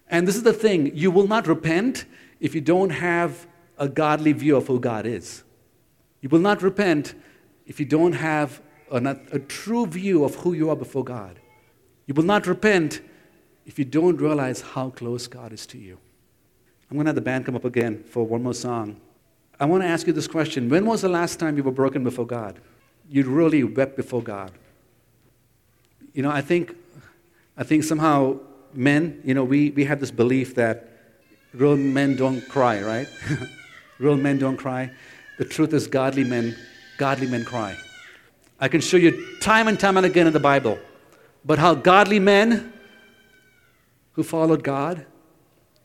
and 0.10 0.27
this 0.27 0.36
is 0.36 0.43
the 0.43 0.53
thing 0.53 0.95
you 0.95 1.12
will 1.12 1.27
not 1.27 1.47
repent 1.47 2.06
if 2.39 2.56
you 2.56 2.62
don't 2.62 2.91
have 2.91 3.47
a 3.77 3.88
godly 3.88 4.34
view 4.34 4.56
of 4.56 4.67
who 4.67 4.80
God 4.80 5.06
is. 5.06 5.43
You 6.21 6.30
will 6.30 6.39
not 6.39 6.62
repent 6.62 7.13
if 7.65 7.80
you 7.80 7.86
don't 7.86 8.13
have 8.13 8.62
a, 8.91 9.17
a, 9.32 9.39
true 9.39 9.86
view 9.86 10.23
of 10.23 10.36
who 10.36 10.53
you 10.53 10.69
are 10.69 10.75
before 10.75 11.03
God. 11.03 11.39
You 12.06 12.13
will 12.13 12.23
not 12.23 12.47
repent 12.47 13.01
if 13.65 13.77
you 13.77 13.86
don't 13.86 14.17
realize 14.17 14.62
how 14.62 14.89
close 14.89 15.27
God 15.27 15.51
is 15.51 15.67
to 15.67 15.77
you. 15.77 15.97
I'm 16.89 16.95
going 16.95 17.06
to 17.06 17.10
have 17.10 17.15
the 17.15 17.21
band 17.21 17.45
come 17.45 17.56
up 17.56 17.65
again 17.65 18.03
for 18.03 18.23
one 18.23 18.43
more 18.43 18.53
song. 18.53 18.99
I 19.60 19.65
want 19.65 19.84
to 19.84 19.88
ask 19.88 20.08
you 20.08 20.13
this 20.13 20.27
question 20.27 20.69
When 20.69 20.86
was 20.86 21.01
the 21.01 21.10
last 21.10 21.38
time 21.38 21.58
you 21.58 21.63
were 21.63 21.71
broken 21.71 22.03
before 22.03 22.25
God? 22.25 22.60
You 23.10 23.24
really 23.24 23.63
wept 23.63 23.96
before 23.96 24.22
God. 24.22 24.52
You 26.13 26.24
know, 26.24 26.32
I 26.32 26.41
think, 26.41 26.76
I 27.56 27.63
think 27.63 27.84
somehow 27.84 28.39
men, 28.74 29.22
you 29.24 29.34
know, 29.34 29.43
we, 29.43 29.72
we 29.72 29.86
have 29.86 30.00
this 30.00 30.12
belief 30.12 30.56
that 30.56 30.89
real 31.54 31.78
men 31.78 32.15
don't 32.15 32.41
cry, 32.50 32.82
right? 32.82 33.08
real 34.00 34.17
men 34.17 34.38
don't 34.38 34.58
cry. 34.58 34.91
The 35.38 35.46
truth 35.46 35.74
is, 35.74 35.88
godly 35.88 36.24
men, 36.24 36.56
godly 36.98 37.28
men 37.28 37.46
cry. 37.46 37.78
I 38.60 38.67
can 38.67 38.82
show 38.82 38.98
you 38.98 39.38
time 39.39 39.67
and 39.67 39.80
time 39.80 39.98
and 39.98 40.06
again 40.06 40.28
in 40.28 40.34
the 40.34 40.39
Bible, 40.39 40.80
but 41.46 41.60
how 41.60 41.76
godly 41.76 42.20
men 42.20 42.74
who 44.13 44.24
followed 44.24 44.63
God 44.63 45.06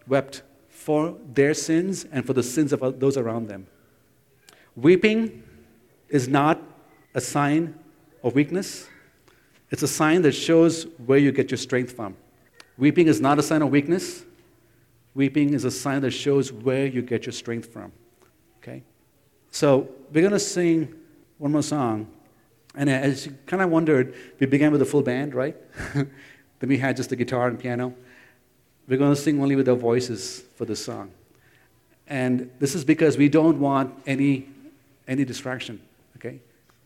wept 0.06 0.42
for 0.70 1.16
their 1.32 1.54
sins 1.54 2.06
and 2.10 2.26
for 2.26 2.32
the 2.32 2.42
sins 2.42 2.72
of 2.72 2.98
those 2.98 3.16
around 3.16 3.48
them. 3.48 3.66
Weeping 4.74 5.42
is 6.08 6.28
not 6.28 6.58
a 7.14 7.20
sign 7.20 7.74
of 8.22 8.34
weakness, 8.34 8.88
it's 9.70 9.82
a 9.82 9.88
sign 9.88 10.22
that 10.22 10.32
shows 10.32 10.86
where 11.06 11.18
you 11.18 11.32
get 11.32 11.50
your 11.50 11.58
strength 11.58 11.92
from. 11.92 12.16
Weeping 12.78 13.06
is 13.06 13.20
not 13.20 13.38
a 13.38 13.42
sign 13.42 13.62
of 13.62 13.70
weakness. 13.70 14.24
Weeping 15.14 15.54
is 15.54 15.64
a 15.64 15.70
sign 15.70 16.00
that 16.02 16.10
shows 16.10 16.52
where 16.52 16.86
you 16.86 17.02
get 17.02 17.26
your 17.26 17.32
strength 17.32 17.72
from. 17.72 17.92
Okay? 18.58 18.82
So 19.50 19.88
we're 20.12 20.22
going 20.22 20.32
to 20.32 20.38
sing 20.38 20.94
one 21.38 21.52
more 21.52 21.62
song. 21.62 22.06
And 22.74 22.88
as 22.88 23.26
you 23.26 23.36
kind 23.46 23.62
of 23.62 23.70
wondered, 23.70 24.14
we 24.38 24.46
began 24.46 24.72
with 24.72 24.80
a 24.80 24.86
full 24.86 25.02
band, 25.02 25.34
right? 25.34 25.56
then 25.94 26.08
we 26.62 26.78
had 26.78 26.96
just 26.96 27.10
the 27.10 27.16
guitar 27.16 27.48
and 27.48 27.58
piano. 27.58 27.94
We're 28.88 28.98
going 28.98 29.14
to 29.14 29.20
sing 29.20 29.40
only 29.40 29.56
with 29.56 29.68
our 29.68 29.74
voices 29.74 30.42
for 30.56 30.64
this 30.64 30.84
song. 30.84 31.10
And 32.06 32.50
this 32.58 32.74
is 32.74 32.84
because 32.84 33.16
we 33.16 33.28
don't 33.28 33.60
want 33.60 33.94
any, 34.06 34.48
any 35.06 35.24
distraction? 35.24 35.80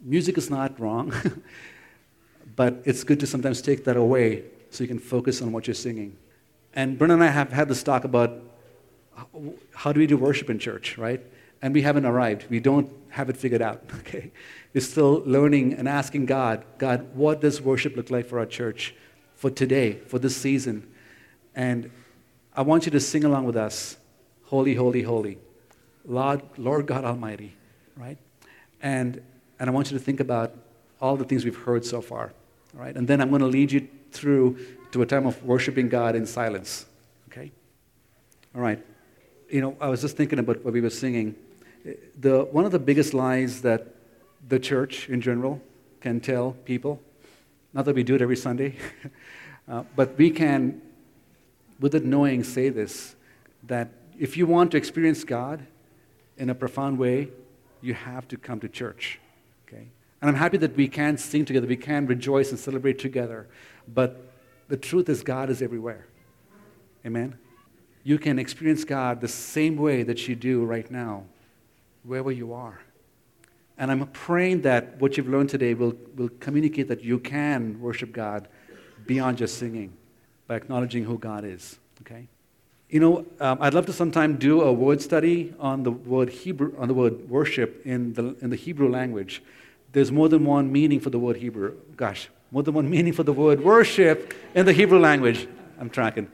Music 0.01 0.39
is 0.39 0.51
not 0.51 0.79
wrong, 0.79 1.13
but 2.57 2.83
it's 2.85 3.05
good 3.05 3.21
to 3.21 3.27
sometimes 3.27 3.61
take 3.63 3.85
that 3.85 3.97
away 3.97 4.45
so 4.71 4.85
you 4.85 4.89
can 4.89 4.99
focus 4.99 5.43
on 5.43 5.53
what 5.53 5.67
you're 5.67 5.75
singing. 5.75 6.17
And 6.75 6.99
Brennan 6.99 7.17
and 7.17 7.25
I 7.25 7.29
have 7.29 7.53
had 7.53 7.69
this 7.69 7.83
talk 7.83 8.05
about 8.05 8.43
how 9.75 9.93
do 9.93 10.01
we 10.01 10.07
do 10.07 10.17
worship 10.17 10.51
in 10.51 10.59
church, 10.59 10.99
right? 10.99 11.25
And 11.63 11.73
we 11.73 11.83
haven't 11.83 12.05
arrived. 12.05 12.47
We 12.51 12.61
don't 12.61 12.93
have 13.09 13.31
it 13.31 13.37
figured 13.37 13.63
out, 13.63 13.83
okay? 14.01 14.31
We're 14.75 14.81
still 14.83 15.23
learning 15.25 15.73
and 15.75 15.89
asking 15.89 16.27
God, 16.27 16.65
God, 16.79 17.15
what 17.15 17.41
does 17.41 17.63
worship 17.63 17.97
look 17.97 18.11
like 18.11 18.27
for 18.27 18.39
our 18.39 18.47
church 18.47 18.95
for 19.35 19.51
today, 19.51 19.95
for 19.95 20.19
this 20.19 20.37
season? 20.37 20.87
And 21.55 21.91
I 22.55 22.63
want 22.63 22.85
you 22.85 22.93
to 22.93 23.01
sing 23.01 23.25
along 23.25 23.45
with 23.45 23.57
us 23.57 23.97
Holy, 24.45 24.75
Holy, 24.75 25.03
Holy. 25.03 25.39
Lord, 26.05 26.43
Lord 26.57 26.87
God 26.87 27.05
Almighty, 27.05 27.57
right? 27.97 28.19
And, 28.81 29.23
and 29.59 29.71
I 29.71 29.73
want 29.73 29.91
you 29.91 29.99
to 29.99 30.05
think 30.05 30.21
about 30.21 30.55
all 31.01 31.17
the 31.17 31.25
things 31.25 31.45
we've 31.45 31.57
heard 31.57 31.85
so 31.85 32.01
far, 32.01 32.33
right? 32.75 32.95
And 32.95 33.07
then 33.07 33.21
I'm 33.21 33.31
going 33.31 33.43
to 33.43 33.47
lead 33.49 33.73
you 33.73 33.89
through 34.13 34.59
to 34.93 35.03
a 35.03 35.07
time 35.07 35.27
of 35.27 35.43
worshiping 35.45 35.89
God 35.89 36.15
in 36.17 36.27
silence. 36.27 36.87
Okay? 37.29 37.53
All 38.55 38.61
right. 38.61 38.83
You 39.51 39.61
know, 39.61 39.77
I 39.81 39.89
was 39.89 40.01
just 40.01 40.17
thinking 40.17 40.39
about 40.39 40.65
what 40.65 40.73
we 40.73 40.81
were 40.81 40.91
singing. 40.91 41.35
The, 42.19 42.45
one 42.45 42.65
of 42.65 42.73
the 42.73 42.79
biggest 42.79 43.15
lies 43.15 43.63
that 43.63 43.95
the 44.49 44.59
church 44.59 45.09
in 45.09 45.21
general 45.21 45.61
can 46.01 46.21
tell 46.21 46.53
people, 46.65 47.01
not 47.73 47.85
that 47.85 47.95
we 47.95 48.03
do 48.03 48.15
it 48.15 48.23
every 48.23 48.37
Sunday, 48.37 48.77
uh, 49.69 49.85
but 49.95 50.17
we 50.17 50.31
can, 50.31 50.81
with 51.81 51.95
it 51.95 52.05
knowing, 52.05 52.43
say 52.45 52.69
this 52.69 53.15
that 53.65 53.89
if 54.19 54.37
you 54.37 54.47
want 54.47 54.71
to 54.71 54.77
experience 54.77 55.25
God 55.25 55.67
in 56.37 56.49
a 56.49 56.55
profound 56.55 56.99
way, 56.99 57.29
you 57.83 57.95
have 57.95 58.29
to 58.29 58.37
come 58.37 58.61
to 58.61 58.69
church. 58.69 59.19
Okay? 59.67 59.89
And 60.21 60.31
I'm 60.31 60.37
happy 60.37 60.57
that 60.59 60.77
we 60.77 60.89
can 60.89 61.19
sing 61.19 61.45
together, 61.45 61.67
we 61.67 61.77
can 61.77 62.07
rejoice 62.07 62.51
and 62.51 62.59
celebrate 62.59 62.99
together. 62.99 63.49
But 63.87 64.33
the 64.69 64.77
truth 64.77 65.09
is, 65.09 65.23
God 65.23 65.51
is 65.51 65.63
everywhere. 65.63 66.07
Amen? 67.05 67.39
You 68.03 68.19
can 68.19 68.39
experience 68.39 68.85
God 68.85 69.21
the 69.21 69.29
same 69.29 69.77
way 69.77 70.03
that 70.03 70.29
you 70.29 70.35
do 70.35 70.65
right 70.65 70.91
now, 70.91 71.25
wherever 72.05 72.33
you 72.33 72.53
are. 72.53 72.81
And 73.79 73.91
I'm 73.91 74.07
praying 74.09 74.63
that 74.63 75.01
what 75.01 75.17
you've 75.17 75.29
learned 75.29 75.51
today 75.51 75.75
will, 75.75 75.95
will 76.15 76.31
communicate 76.41 76.89
that 76.89 77.03
you 77.03 77.19
can 77.19 77.79
worship 77.81 78.13
God 78.13 78.49
beyond 79.07 79.39
just 79.39 79.59
singing 79.59 79.93
by 80.47 80.57
acknowledging 80.57 81.05
who 81.05 81.19
God 81.19 81.45
is. 81.45 81.79
Okay? 82.01 82.29
You 82.89 83.01
know, 83.01 83.27
um, 83.41 83.59
I'd 83.61 83.75
love 83.75 83.87
to 83.87 83.93
sometime 83.93 84.37
do 84.37 84.63
a 84.63 84.73
word 84.73 85.03
study 85.03 85.53
on 85.59 85.83
the 85.83 85.91
word 85.91 86.31
Hebrew, 86.31 86.73
on 86.79 86.87
the 86.87 86.95
word 86.95 87.29
worship 87.29 87.85
in 87.85 88.13
the, 88.15 88.37
in 88.41 88.51
the 88.51 88.57
Hebrew 88.57 88.89
language. 88.89 89.43
There's 89.93 90.13
more 90.13 90.29
than 90.29 90.45
one 90.45 90.71
meaning 90.71 91.01
for 91.01 91.11
the 91.11 91.19
word 91.19 91.37
Hebrew. 91.37 91.75
Gosh, 91.97 92.29
more 92.53 92.63
than 92.63 92.75
one 92.75 92.89
meaning 92.97 93.13
for 93.13 93.25
the 93.25 93.33
word 93.33 93.63
worship 93.63 94.35
in 94.55 94.67
the 94.67 94.73
Hebrew 94.73 95.01
language. 95.01 95.49
I'm 95.81 95.91
tracking. 95.91 96.31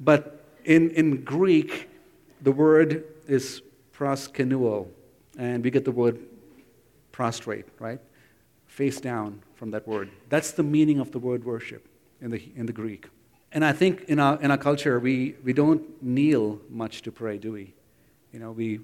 But 0.00 0.44
in, 0.64 0.90
in 0.90 1.22
Greek, 1.22 1.88
the 2.40 2.52
word 2.52 3.04
is 3.28 3.62
proskuneo, 3.94 4.88
and 5.38 5.62
we 5.62 5.70
get 5.70 5.84
the 5.84 5.92
word 5.92 6.18
prostrate, 7.12 7.66
right? 7.78 8.00
Face 8.66 9.00
down 9.00 9.42
from 9.54 9.70
that 9.70 9.86
word. 9.86 10.10
That's 10.28 10.52
the 10.52 10.62
meaning 10.62 10.98
of 10.98 11.12
the 11.12 11.18
word 11.18 11.44
worship 11.44 11.86
in 12.20 12.30
the, 12.30 12.42
in 12.56 12.66
the 12.66 12.72
Greek. 12.72 13.06
And 13.52 13.64
I 13.64 13.72
think 13.72 14.04
in 14.04 14.20
our, 14.20 14.40
in 14.40 14.50
our 14.50 14.58
culture, 14.58 15.00
we, 15.00 15.34
we 15.42 15.52
don't 15.52 16.02
kneel 16.02 16.60
much 16.68 17.02
to 17.02 17.12
pray, 17.12 17.36
do 17.36 17.52
we? 17.52 17.74
You 18.32 18.38
know, 18.38 18.52
we, 18.52 18.80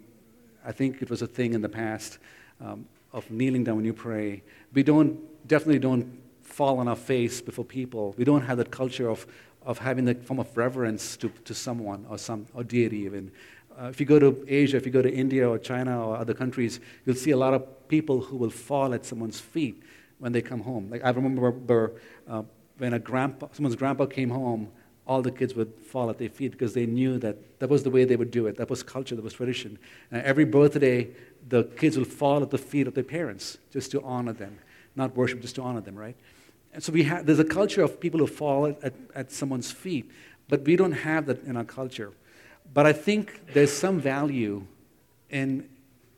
I 0.64 0.72
think 0.72 1.02
it 1.02 1.09
was 1.09 1.22
a 1.22 1.26
thing 1.26 1.55
in 1.55 1.62
the 1.62 1.68
past 1.68 2.18
um, 2.61 2.87
of 3.12 3.31
kneeling 3.31 3.62
down 3.62 3.76
when 3.76 3.85
you 3.85 3.92
pray. 3.92 4.42
We 4.72 4.83
don't, 4.83 5.18
definitely 5.46 5.79
don't 5.79 6.20
fall 6.42 6.81
on 6.81 6.88
our 6.88 6.96
face 6.96 7.40
before 7.40 7.64
people. 7.64 8.14
We 8.18 8.24
don't 8.24 8.42
have 8.42 8.59
that 8.59 8.72
culture 8.72 9.09
of, 9.09 9.26
of 9.64 9.79
having 9.79 10.05
that 10.07 10.24
form 10.24 10.40
of 10.40 10.57
reverence 10.57 11.16
to, 11.18 11.29
to 11.44 11.55
someone 11.55 12.05
or 12.09 12.18
some 12.18 12.46
or 12.52 12.64
deity 12.64 12.98
even. 12.98 13.31
Uh, 13.79 13.87
if 13.87 14.00
you 14.00 14.07
go 14.07 14.18
to 14.18 14.44
Asia, 14.48 14.76
if 14.76 14.87
you 14.87 14.92
go 14.92 15.02
to 15.02 15.12
India 15.12 15.48
or 15.48 15.59
China 15.59 16.09
or 16.09 16.16
other 16.16 16.35
countries, 16.35 16.81
you'll 17.05 17.14
see 17.14 17.31
a 17.31 17.37
lot 17.37 17.55
of 17.55 17.88
people 17.88 18.20
who 18.20 18.37
will 18.37 18.50
fall 18.50 18.94
at 18.94 19.05
someone's 19.05 19.38
feet 19.38 19.83
when 20.18 20.33
they 20.33 20.40
come 20.40 20.61
home. 20.61 20.88
Like 20.90 21.05
I 21.05 21.11
remember 21.11 21.92
uh, 22.26 22.42
when 22.78 22.92
a 22.92 22.98
grandpa, 22.98 23.48
someone's 23.52 23.76
grandpa 23.76 24.06
came 24.06 24.30
home, 24.30 24.70
all 25.06 25.22
the 25.22 25.30
kids 25.30 25.54
would 25.54 25.72
fall 25.84 26.10
at 26.10 26.18
their 26.18 26.28
feet 26.28 26.52
because 26.52 26.74
they 26.74 26.84
knew 26.84 27.16
that 27.18 27.60
that 27.60 27.70
was 27.70 27.84
the 27.84 27.90
way 27.90 28.04
they 28.04 28.16
would 28.16 28.30
do 28.30 28.46
it. 28.46 28.56
That 28.56 28.68
was 28.68 28.82
culture, 28.82 29.14
that 29.14 29.22
was 29.22 29.34
tradition. 29.34 29.78
Every 30.10 30.44
birthday, 30.44 31.08
the 31.48 31.64
kids 31.64 31.96
will 31.96 32.04
fall 32.04 32.42
at 32.42 32.50
the 32.50 32.58
feet 32.58 32.86
of 32.88 32.94
their 32.94 33.04
parents 33.04 33.58
just 33.72 33.92
to 33.92 34.02
honor 34.02 34.32
them, 34.32 34.58
not 34.96 35.16
worship, 35.16 35.40
just 35.40 35.54
to 35.56 35.62
honor 35.62 35.80
them, 35.80 35.94
right? 35.94 36.16
And 36.74 36.82
so 36.82 36.92
we 36.92 37.04
have, 37.04 37.24
there's 37.24 37.38
a 37.38 37.44
culture 37.44 37.82
of 37.82 38.00
people 38.00 38.18
who 38.18 38.26
fall 38.26 38.66
at, 38.82 38.94
at 39.14 39.30
someone's 39.30 39.70
feet, 39.70 40.10
but 40.48 40.64
we 40.64 40.76
don't 40.76 40.92
have 40.92 41.26
that 41.26 41.42
in 41.44 41.56
our 41.56 41.64
culture. 41.64 42.12
But 42.74 42.84
I 42.84 42.92
think 42.92 43.54
there's 43.54 43.72
some 43.72 44.00
value 44.00 44.66
in, 45.30 45.68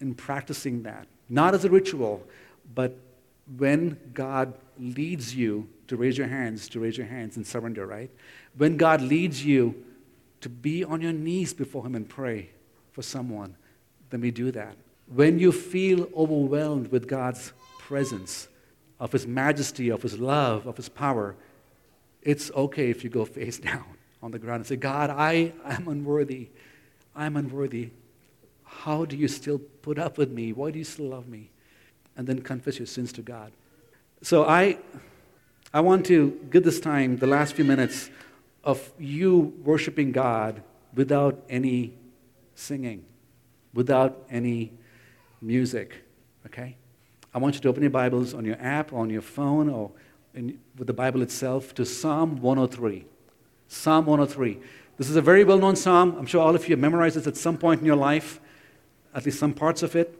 in 0.00 0.14
practicing 0.14 0.82
that, 0.84 1.06
not 1.28 1.54
as 1.54 1.64
a 1.66 1.70
ritual, 1.70 2.26
but 2.74 2.96
when 3.56 3.98
God 4.14 4.54
leads 4.78 5.34
you 5.34 5.68
to 5.88 5.96
raise 5.96 6.16
your 6.16 6.28
hands, 6.28 6.68
to 6.70 6.80
raise 6.80 6.96
your 6.96 7.06
hands 7.06 7.36
and 7.36 7.46
surrender, 7.46 7.86
right? 7.86 8.10
When 8.56 8.76
God 8.76 9.02
leads 9.02 9.44
you 9.44 9.84
to 10.40 10.48
be 10.48 10.84
on 10.84 11.00
your 11.00 11.12
knees 11.12 11.52
before 11.52 11.84
Him 11.84 11.94
and 11.94 12.08
pray 12.08 12.50
for 12.92 13.02
someone, 13.02 13.56
then 14.10 14.20
we 14.20 14.30
do 14.30 14.50
that. 14.52 14.76
when 15.06 15.38
you 15.38 15.50
feel 15.52 16.08
overwhelmed 16.14 16.88
with 16.88 17.08
God's 17.08 17.52
presence, 17.78 18.48
of 19.00 19.12
His 19.12 19.26
majesty, 19.26 19.88
of 19.88 20.02
His 20.02 20.18
love, 20.18 20.66
of 20.66 20.76
His 20.76 20.88
power, 20.88 21.36
it's 22.22 22.50
okay 22.52 22.90
if 22.90 23.04
you 23.04 23.10
go 23.10 23.24
face 23.38 23.58
down 23.58 23.84
on 24.22 24.30
the 24.30 24.38
ground 24.38 24.60
and 24.60 24.66
say, 24.66 24.76
God, 24.76 25.10
I 25.10 25.52
am 25.64 25.88
unworthy. 25.88 26.48
I'm 27.14 27.36
unworthy. 27.36 27.90
How 28.64 29.04
do 29.04 29.16
you 29.16 29.28
still 29.28 29.58
put 29.58 29.98
up 29.98 30.18
with 30.18 30.30
me? 30.30 30.52
Why 30.52 30.70
do 30.70 30.78
you 30.78 30.84
still 30.84 31.06
love 31.06 31.28
me? 31.28 31.50
And 32.16 32.26
then 32.26 32.40
confess 32.42 32.78
your 32.78 32.86
sins 32.86 33.12
to 33.12 33.22
God. 33.22 33.52
So 34.22 34.44
I, 34.44 34.78
I 35.72 35.80
want 35.80 36.06
to 36.06 36.30
give 36.50 36.64
this 36.64 36.80
time, 36.80 37.18
the 37.18 37.26
last 37.26 37.54
few 37.54 37.64
minutes, 37.64 38.08
of 38.64 38.90
you 38.98 39.54
worshiping 39.62 40.12
God 40.12 40.62
without 40.94 41.42
any 41.50 41.92
singing, 42.54 43.04
without 43.74 44.24
any 44.30 44.72
music, 45.42 45.94
okay? 46.46 46.76
I 47.34 47.38
want 47.38 47.54
you 47.54 47.60
to 47.60 47.68
open 47.68 47.82
your 47.82 47.90
Bibles 47.90 48.32
on 48.32 48.46
your 48.46 48.56
app, 48.60 48.94
on 48.94 49.10
your 49.10 49.20
phone, 49.20 49.68
or 49.68 49.90
in, 50.34 50.58
with 50.78 50.86
the 50.86 50.94
Bible 50.94 51.20
itself 51.20 51.74
to 51.74 51.84
Psalm 51.84 52.40
103. 52.40 53.04
Psalm 53.68 54.06
103. 54.06 54.58
This 54.96 55.10
is 55.10 55.16
a 55.16 55.22
very 55.22 55.44
well 55.44 55.58
known 55.58 55.76
psalm. 55.76 56.16
I'm 56.18 56.26
sure 56.26 56.40
all 56.40 56.54
of 56.54 56.66
you 56.66 56.72
have 56.72 56.80
memorized 56.80 57.16
this 57.16 57.26
at 57.26 57.36
some 57.36 57.58
point 57.58 57.80
in 57.80 57.86
your 57.86 57.96
life, 57.96 58.40
at 59.14 59.26
least 59.26 59.38
some 59.38 59.52
parts 59.52 59.82
of 59.82 59.94
it. 59.94 60.18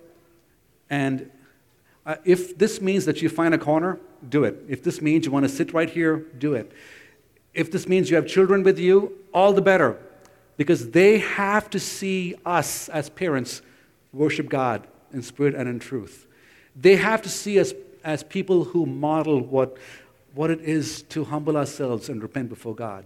And 0.90 1.30
uh, 2.08 2.16
if 2.24 2.56
this 2.56 2.80
means 2.80 3.04
that 3.04 3.20
you 3.20 3.28
find 3.28 3.52
a 3.52 3.58
corner, 3.58 4.00
do 4.26 4.44
it. 4.44 4.64
If 4.66 4.82
this 4.82 5.02
means 5.02 5.26
you 5.26 5.30
want 5.30 5.44
to 5.44 5.48
sit 5.48 5.74
right 5.74 5.90
here, 5.90 6.24
do 6.38 6.54
it. 6.54 6.72
If 7.52 7.70
this 7.70 7.86
means 7.86 8.08
you 8.08 8.16
have 8.16 8.26
children 8.26 8.62
with 8.62 8.78
you, 8.78 9.12
all 9.34 9.52
the 9.52 9.60
better. 9.60 9.98
Because 10.56 10.90
they 10.92 11.18
have 11.18 11.68
to 11.68 11.78
see 11.78 12.34
us 12.46 12.88
as 12.88 13.10
parents 13.10 13.60
worship 14.14 14.48
God 14.48 14.86
in 15.12 15.22
spirit 15.22 15.54
and 15.54 15.68
in 15.68 15.80
truth. 15.80 16.26
They 16.74 16.96
have 16.96 17.20
to 17.22 17.28
see 17.28 17.60
us 17.60 17.74
as 18.02 18.22
people 18.22 18.64
who 18.64 18.86
model 18.86 19.40
what, 19.40 19.76
what 20.34 20.50
it 20.50 20.62
is 20.62 21.02
to 21.10 21.24
humble 21.24 21.58
ourselves 21.58 22.08
and 22.08 22.22
repent 22.22 22.48
before 22.48 22.74
God. 22.74 23.04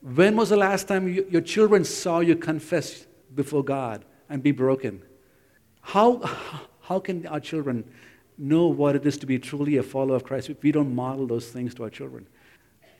When 0.00 0.36
was 0.36 0.50
the 0.50 0.56
last 0.56 0.86
time 0.86 1.08
you, 1.08 1.26
your 1.28 1.40
children 1.40 1.84
saw 1.84 2.20
you 2.20 2.36
confess 2.36 3.04
before 3.34 3.64
God 3.64 4.04
and 4.28 4.44
be 4.44 4.52
broken? 4.52 5.02
How, 5.80 6.18
how 6.82 7.00
can 7.00 7.26
our 7.26 7.40
children 7.40 7.84
know 8.38 8.66
what 8.66 8.96
it 8.96 9.06
is 9.06 9.18
to 9.18 9.26
be 9.26 9.38
truly 9.38 9.76
a 9.76 9.82
follower 9.82 10.16
of 10.16 10.24
Christ 10.24 10.50
if 10.50 10.62
we 10.62 10.72
don't 10.72 10.94
model 10.94 11.26
those 11.26 11.48
things 11.48 11.74
to 11.74 11.84
our 11.84 11.90
children? 11.90 12.26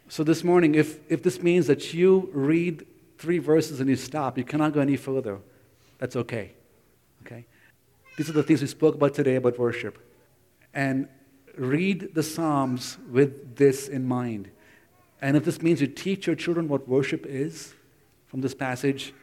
So 0.09 0.23
this 0.23 0.45
morning, 0.45 0.75
if, 0.75 0.99
if 1.11 1.23
this 1.23 1.43
means 1.43 1.67
that 1.69 1.95
you 1.95 2.29
read 2.33 2.87
three 3.19 3.39
verses 3.39 3.81
and 3.81 3.89
you 3.89 3.97
stop, 3.97 4.37
you 4.37 4.45
cannot 4.45 4.73
go 4.73 4.81
any 4.81 4.97
further, 4.97 5.39
that's 5.99 6.17
okay. 6.17 6.53
Okay? 7.25 7.47
These 8.17 8.29
are 8.29 8.33
the 8.33 8.43
things 8.43 8.61
we 8.61 8.67
spoke 8.67 8.95
about 8.95 9.15
today 9.15 9.37
about 9.37 9.59
worship. 9.59 9.99
And 10.75 11.09
read 11.57 12.15
the 12.15 12.23
Psalms 12.23 12.99
with 13.11 13.57
this 13.57 13.89
in 13.89 14.07
mind. 14.07 14.51
And 15.21 15.37
if 15.37 15.45
this 15.45 15.63
means 15.63 15.81
you 15.81 15.87
teach 15.87 16.27
your 16.27 16.37
children 16.37 16.69
what 16.69 16.89
worship 16.89 17.25
is 17.27 17.75
from 18.27 18.41
this 18.41 18.55
passage, 18.55 19.15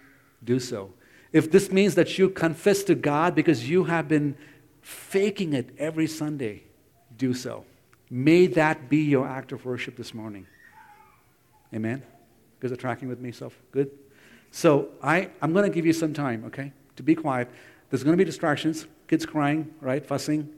do 0.44 0.60
so. 0.60 0.94
If 1.34 1.52
this 1.52 1.72
means 1.72 1.96
that 1.96 2.18
you 2.18 2.30
confess 2.30 2.84
to 2.86 2.96
God 2.96 3.36
because 3.36 3.70
you 3.70 3.84
have 3.84 4.08
been 4.08 4.36
faking 4.82 5.54
it 5.54 5.70
every 5.78 6.08
Sunday, 6.08 6.64
do 7.18 7.34
so. 7.34 7.66
May 8.10 8.48
that 8.48 8.90
be 8.90 8.98
your 8.98 9.28
act 9.28 9.52
of 9.52 9.66
worship 9.66 9.96
this 9.96 10.14
morning. 10.14 10.48
Amen? 11.74 12.02
Guys 12.60 12.72
are 12.72 12.76
tracking 12.76 13.08
with 13.08 13.20
me, 13.20 13.32
so 13.32 13.52
good? 13.72 13.92
So 14.52 14.90
I, 15.04 15.30
I'm 15.42 15.54
going 15.54 15.70
to 15.70 15.74
give 15.74 15.86
you 15.86 15.94
some 15.94 16.14
time, 16.14 16.44
okay, 16.46 16.72
to 16.96 17.04
be 17.04 17.16
quiet. 17.16 17.50
There's 17.90 18.04
going 18.04 18.14
to 18.14 18.18
be 18.18 18.26
distractions, 18.26 18.88
kids 19.08 19.26
crying, 19.26 19.74
right, 19.82 20.06
fussing. 20.06 20.50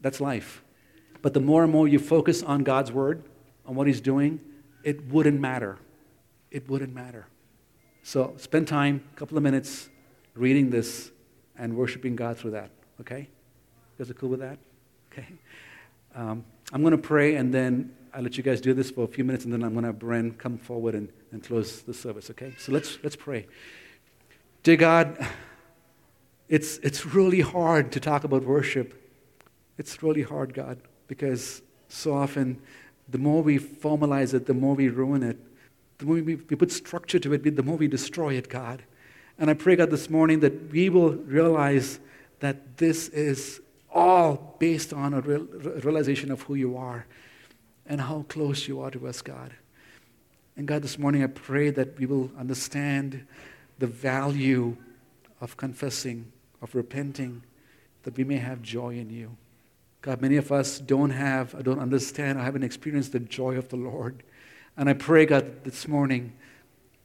That's 0.00 0.20
life. 0.20 0.62
But 1.20 1.34
the 1.34 1.40
more 1.40 1.62
and 1.62 1.72
more 1.72 1.86
you 1.86 1.98
focus 1.98 2.42
on 2.42 2.62
God's 2.62 2.90
word, 2.92 3.22
on 3.66 3.74
what 3.74 3.86
He's 3.86 4.00
doing, 4.00 4.40
it 4.82 5.06
wouldn't 5.06 5.40
matter. 5.40 5.78
It 6.50 6.68
wouldn't 6.68 6.94
matter. 6.94 7.26
So 8.02 8.34
spend 8.36 8.66
time, 8.68 9.04
a 9.12 9.16
couple 9.16 9.36
of 9.36 9.42
minutes, 9.42 9.88
reading 10.34 10.70
this 10.70 11.10
and 11.56 11.76
worshiping 11.76 12.16
God 12.16 12.36
through 12.36 12.52
that. 12.52 12.70
Okay? 13.00 13.28
You 13.98 14.04
guys 14.04 14.10
are 14.10 14.14
cool 14.14 14.30
with 14.30 14.40
that? 14.40 14.58
Okay. 15.12 15.26
Um, 16.14 16.44
I'm 16.72 16.80
going 16.80 16.92
to 16.92 16.98
pray 16.98 17.36
and 17.36 17.52
then 17.52 17.94
I'll 18.14 18.22
let 18.22 18.36
you 18.36 18.42
guys 18.42 18.60
do 18.60 18.72
this 18.74 18.90
for 18.90 19.04
a 19.04 19.06
few 19.06 19.24
minutes 19.24 19.44
and 19.44 19.52
then 19.52 19.62
I'm 19.62 19.72
going 19.72 19.82
to 19.82 19.88
have 19.88 19.98
Bren 19.98 20.36
come 20.38 20.56
forward 20.58 20.94
and, 20.94 21.08
and 21.30 21.42
close 21.42 21.82
the 21.82 21.94
service. 21.94 22.30
Okay? 22.30 22.54
So 22.58 22.72
let's, 22.72 22.98
let's 23.02 23.16
pray. 23.16 23.46
Dear 24.62 24.76
God, 24.76 25.26
it's, 26.48 26.78
it's 26.78 27.04
really 27.04 27.40
hard 27.40 27.92
to 27.92 28.00
talk 28.00 28.24
about 28.24 28.44
worship. 28.44 28.94
It's 29.76 30.02
really 30.02 30.22
hard, 30.22 30.54
God, 30.54 30.78
because 31.06 31.62
so 31.88 32.14
often 32.14 32.60
the 33.08 33.18
more 33.18 33.42
we 33.42 33.58
formalize 33.58 34.32
it, 34.32 34.46
the 34.46 34.54
more 34.54 34.74
we 34.74 34.88
ruin 34.88 35.22
it. 35.22 35.38
The 35.98 36.06
more 36.06 36.16
we, 36.16 36.36
we 36.36 36.56
put 36.56 36.72
structure 36.72 37.18
to 37.18 37.32
it, 37.34 37.56
the 37.56 37.62
more 37.62 37.76
we 37.76 37.88
destroy 37.88 38.34
it, 38.34 38.48
God. 38.48 38.82
And 39.38 39.50
I 39.50 39.54
pray, 39.54 39.76
God, 39.76 39.90
this 39.90 40.08
morning 40.08 40.40
that 40.40 40.70
we 40.70 40.88
will 40.88 41.14
realize 41.14 42.00
that 42.40 42.76
this 42.76 43.08
is 43.08 43.60
all 43.92 44.56
based 44.58 44.92
on 44.92 45.14
a 45.14 45.20
real, 45.20 45.44
realization 45.82 46.30
of 46.30 46.42
who 46.42 46.54
you 46.54 46.76
are 46.76 47.06
and 47.86 48.00
how 48.00 48.24
close 48.28 48.68
you 48.68 48.80
are 48.80 48.90
to 48.90 49.06
us, 49.06 49.22
God. 49.22 49.52
And 50.56 50.66
God, 50.66 50.82
this 50.82 50.98
morning 50.98 51.22
I 51.22 51.28
pray 51.28 51.70
that 51.70 51.98
we 51.98 52.06
will 52.06 52.30
understand 52.38 53.26
the 53.78 53.86
value 53.86 54.76
of 55.40 55.56
confessing 55.56 56.30
of 56.62 56.74
repenting, 56.74 57.42
that 58.04 58.16
we 58.16 58.24
may 58.24 58.36
have 58.36 58.62
joy 58.62 58.94
in 58.94 59.10
you. 59.10 59.36
God, 60.00 60.22
many 60.22 60.36
of 60.36 60.50
us 60.50 60.78
don't 60.78 61.10
have, 61.10 61.54
I 61.54 61.62
don't 61.62 61.80
understand, 61.80 62.38
I 62.38 62.44
haven't 62.44 62.62
experienced 62.62 63.12
the 63.12 63.20
joy 63.20 63.56
of 63.56 63.68
the 63.68 63.76
Lord. 63.76 64.22
And 64.76 64.88
I 64.88 64.94
pray, 64.94 65.26
God, 65.26 65.64
this 65.64 65.86
morning 65.86 66.32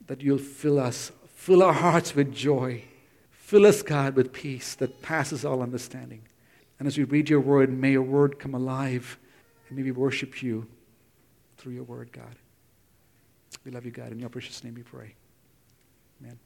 that 0.06 0.22
you'll 0.22 0.38
fill 0.38 0.78
us, 0.78 1.12
fill 1.26 1.62
our 1.62 1.72
hearts 1.72 2.14
with 2.14 2.32
joy. 2.32 2.84
Fill 3.30 3.66
us, 3.66 3.82
God, 3.82 4.14
with 4.14 4.32
peace 4.32 4.74
that 4.76 5.02
passes 5.02 5.44
all 5.44 5.62
understanding. 5.62 6.22
And 6.78 6.86
as 6.86 6.96
we 6.96 7.04
read 7.04 7.28
your 7.28 7.40
word, 7.40 7.70
may 7.70 7.92
your 7.92 8.02
word 8.02 8.38
come 8.38 8.54
alive 8.54 9.18
and 9.68 9.76
may 9.76 9.82
we 9.82 9.90
worship 9.90 10.42
you 10.42 10.66
through 11.56 11.72
your 11.72 11.84
word, 11.84 12.12
God. 12.12 12.36
We 13.64 13.70
love 13.70 13.84
you, 13.84 13.90
God. 13.90 14.12
In 14.12 14.18
your 14.18 14.28
precious 14.28 14.62
name 14.62 14.74
we 14.74 14.82
pray. 14.82 15.14
Amen. 16.22 16.38